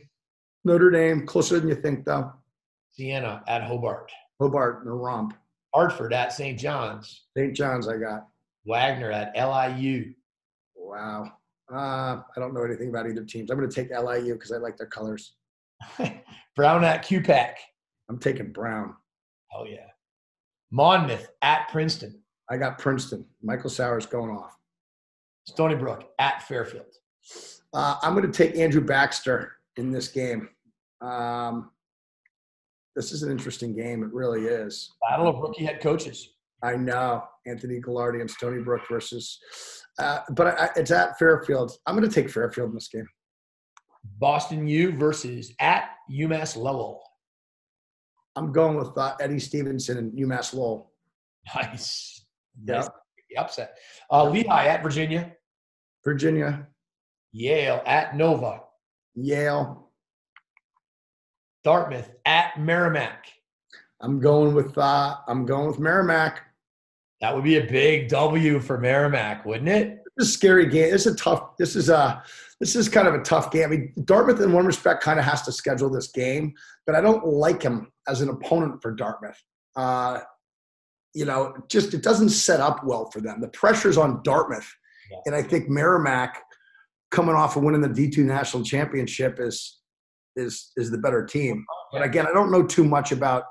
[0.64, 2.30] Notre Dame, closer than you think, though.
[2.92, 4.10] Siena at Hobart.
[4.40, 5.34] Hobart, the romp.
[5.74, 6.58] Hartford at St.
[6.58, 7.24] John's.
[7.36, 7.54] St.
[7.54, 8.26] John's, I got.
[8.66, 10.12] Wagner at LIU.
[10.74, 11.32] Wow.
[11.72, 11.76] Uh,
[12.36, 13.50] I don't know anything about either teams.
[13.50, 15.34] I'm going to take LIU because I like their colors.
[16.56, 17.54] Brown at QPAC.
[18.08, 18.94] I'm taking Brown.
[19.54, 19.86] Oh yeah.
[20.70, 22.20] Monmouth at Princeton.
[22.50, 23.24] I got Princeton.
[23.42, 24.56] Michael Sowers going off.
[25.46, 26.86] Stony Brook at Fairfield.
[27.72, 30.48] Uh, I'm going to take Andrew Baxter in this game.
[31.00, 31.70] Um,
[32.94, 34.02] this is an interesting game.
[34.02, 34.92] It really is.
[35.08, 36.35] Battle of rookie head coaches.
[36.62, 39.38] I know Anthony Gilardi and Stony Brook versus,
[39.98, 41.72] uh, but I, it's at Fairfield.
[41.86, 43.06] I'm going to take Fairfield in this game.
[44.18, 47.02] Boston U versus at UMass Lowell.
[48.36, 50.92] I'm going with uh, Eddie Stevenson and UMass Lowell.
[51.54, 52.24] Nice.
[52.64, 52.76] Yeah.
[52.76, 52.88] Nice.
[53.36, 53.78] Upset.
[54.10, 55.32] Uh, Lehigh at Virginia.
[56.04, 56.66] Virginia.
[57.32, 58.60] Yale at Nova.
[59.14, 59.90] Yale.
[61.64, 63.26] Dartmouth at Merrimack.
[64.00, 66.42] I'm going with uh, I'm going with Merrimack.
[67.20, 69.98] That would be a big W for Merrimack, wouldn't it?
[70.16, 70.90] This is a scary game.
[70.90, 71.56] This is a tough.
[71.58, 72.22] This is a
[72.60, 73.64] this is kind of a tough game.
[73.64, 76.54] I mean, Dartmouth, in one respect, kind of has to schedule this game,
[76.86, 79.42] but I don't like him as an opponent for Dartmouth.
[79.76, 80.20] Uh,
[81.14, 83.40] you know, just it doesn't set up well for them.
[83.40, 84.70] The pressure's on Dartmouth,
[85.10, 85.18] yeah.
[85.26, 86.42] and I think Merrimack,
[87.10, 89.80] coming off of winning the D two national championship, is
[90.36, 91.64] is is the better team.
[91.92, 93.44] But again, I don't know too much about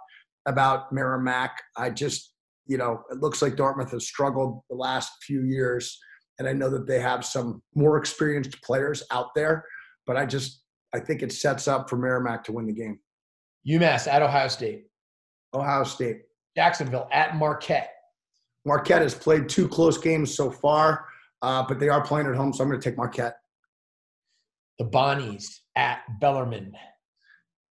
[0.45, 1.59] about Merrimack.
[1.75, 2.34] I just,
[2.67, 5.99] you know, it looks like Dartmouth has struggled the last few years
[6.39, 9.65] and I know that they have some more experienced players out there,
[10.05, 10.61] but I just
[10.93, 12.99] I think it sets up for Merrimack to win the game.
[13.67, 14.85] UMass at Ohio State.
[15.53, 16.21] Ohio State.
[16.55, 17.91] Jacksonville at Marquette.
[18.65, 21.05] Marquette has played two close games so far,
[21.41, 23.37] uh, but they are playing at home, so I'm going to take Marquette.
[24.79, 26.73] The Bonnies at Bellarmine.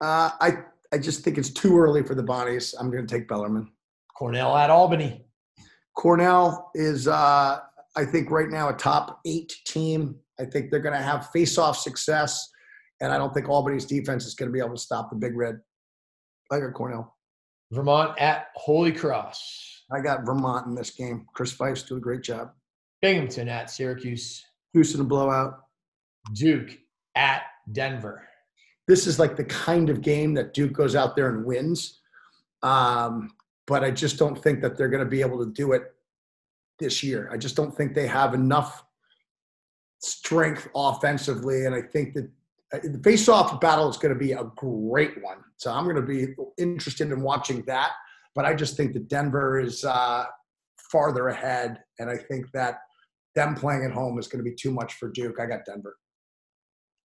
[0.01, 0.57] Uh, I
[0.93, 2.73] I just think it's too early for the Bonnies.
[2.79, 3.69] I'm going to take Bellarmine.
[4.17, 5.25] Cornell at Albany.
[5.95, 7.59] Cornell is uh,
[7.95, 10.15] I think right now a top eight team.
[10.39, 12.49] I think they're going to have face-off success,
[12.99, 15.35] and I don't think Albany's defense is going to be able to stop the Big
[15.35, 15.59] Red.
[16.51, 17.15] I got Cornell.
[17.71, 19.83] Vermont at Holy Cross.
[19.91, 21.25] I got Vermont in this game.
[21.33, 22.51] Chris Feifs doing a great job.
[23.01, 24.43] Binghamton at Syracuse.
[24.73, 25.59] Houston a blowout.
[26.33, 26.77] Duke
[27.15, 28.27] at Denver.
[28.87, 32.01] This is like the kind of game that Duke goes out there and wins.
[32.61, 33.31] Um,
[33.67, 35.93] but I just don't think that they're going to be able to do it
[36.79, 37.29] this year.
[37.31, 38.83] I just don't think they have enough
[39.99, 42.29] strength offensively, and I think that
[42.73, 45.37] uh, the face-off battle is going to be a great one.
[45.57, 47.91] So I'm going to be interested in watching that.
[48.35, 50.25] But I just think that Denver is uh,
[50.91, 52.79] farther ahead, and I think that
[53.33, 55.39] them playing at home is going to be too much for Duke.
[55.39, 55.95] I got Denver.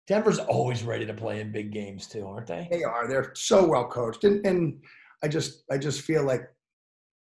[0.07, 2.67] Denver's always ready to play in big games too, aren't they?
[2.71, 3.07] They are.
[3.07, 4.81] They're so well coached, and, and
[5.23, 6.49] I just I just feel like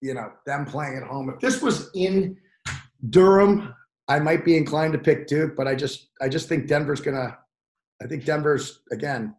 [0.01, 1.30] you know, them playing at home.
[1.30, 2.36] If this was in
[3.11, 3.74] Durham,
[4.09, 7.36] I might be inclined to pick Duke, but I just I just think Denver's gonna
[8.03, 9.34] I think Denver's again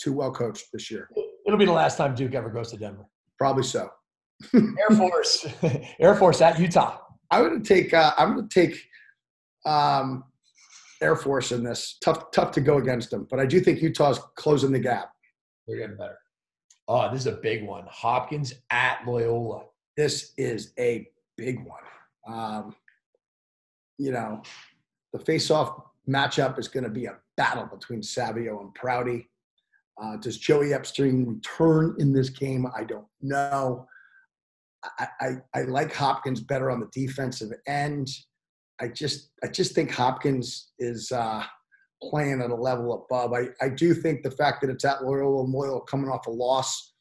[0.00, 1.08] too well coached this year.
[1.46, 3.06] It'll be the last time Duke ever goes to Denver.
[3.38, 3.90] Probably so.
[4.54, 5.46] Air Force,
[5.98, 6.98] Air Force at Utah.
[7.30, 7.92] I'm gonna take.
[7.92, 8.80] Uh, I'm gonna take
[9.66, 10.24] um,
[11.02, 11.98] Air Force in this.
[12.02, 15.10] Tough, tough to go against them, but I do think Utah's closing the gap.
[15.66, 16.18] They're getting better.
[16.88, 17.84] Oh, this is a big one.
[17.88, 19.64] Hopkins at Loyola
[19.98, 21.82] this is a big one.
[22.28, 22.76] Um,
[23.98, 24.42] you know,
[25.12, 29.28] the face-off matchup is going to be a battle between Savio and Prouty.
[30.00, 32.64] Uh, does Joey Epstein return in this game?
[32.76, 33.88] I don't know.
[35.00, 38.08] I, I, I like Hopkins better on the defensive end.
[38.80, 41.42] I just I just think Hopkins is uh,
[42.02, 43.32] playing at a level above.
[43.32, 46.92] I, I do think the fact that it's at Loyola Loyola coming off a loss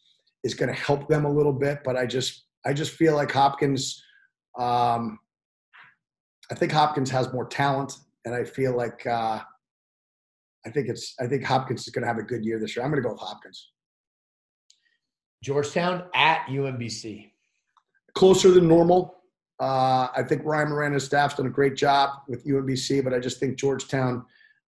[0.44, 3.32] is going to help them a little bit, but I just I just feel like
[3.32, 4.04] Hopkins.
[4.58, 5.20] Um,
[6.52, 7.94] I think Hopkins has more talent,
[8.26, 9.42] and I feel like uh,
[10.66, 12.84] I think it's I think Hopkins is going to have a good year this year.
[12.84, 13.72] I'm going to go with Hopkins.
[15.44, 17.32] Georgetown at UMBC.
[18.16, 19.16] Closer than normal.
[19.60, 23.40] Uh, I think Ryan Moranda's staff's done a great job with UMBC, but I just
[23.40, 24.26] think Georgetown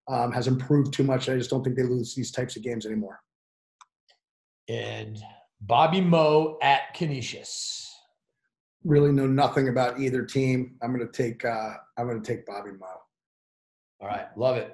[0.09, 1.29] um, has improved too much.
[1.29, 3.21] I just don't think they lose these types of games anymore.
[4.67, 5.17] And
[5.61, 7.85] Bobby Moe at Canisius.
[8.83, 10.75] Really know nothing about either team.
[10.81, 12.87] I'm going to take uh, I'm going to take Bobby Moe.
[14.01, 14.73] All right, love it.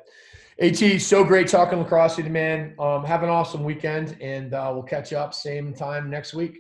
[0.62, 2.76] At so great talking lacrosse with you, man.
[2.80, 6.60] Um, have an awesome weekend, and uh, we'll catch you up same time next week.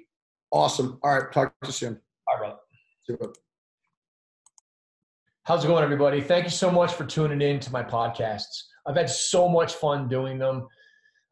[0.52, 1.00] Awesome.
[1.04, 2.02] All right, talk to you soon.
[2.28, 2.56] All right,
[3.08, 3.36] brother.
[5.46, 6.22] How's it going, everybody?
[6.22, 8.64] Thank you so much for tuning in to my podcasts.
[8.88, 10.68] I've had so much fun doing them.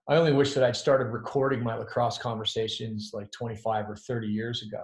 [0.08, 4.62] I only wish that I'd started recording my lacrosse conversations like 25 or 30 years
[4.62, 4.84] ago.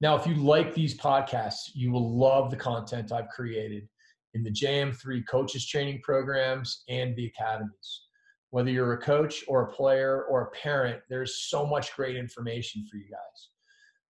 [0.00, 3.86] Now, if you like these podcasts, you will love the content I've created
[4.32, 8.04] in the JM3 coaches training programs and the academies.
[8.52, 12.86] Whether you're a coach or a player or a parent, there's so much great information
[12.90, 13.50] for you guys.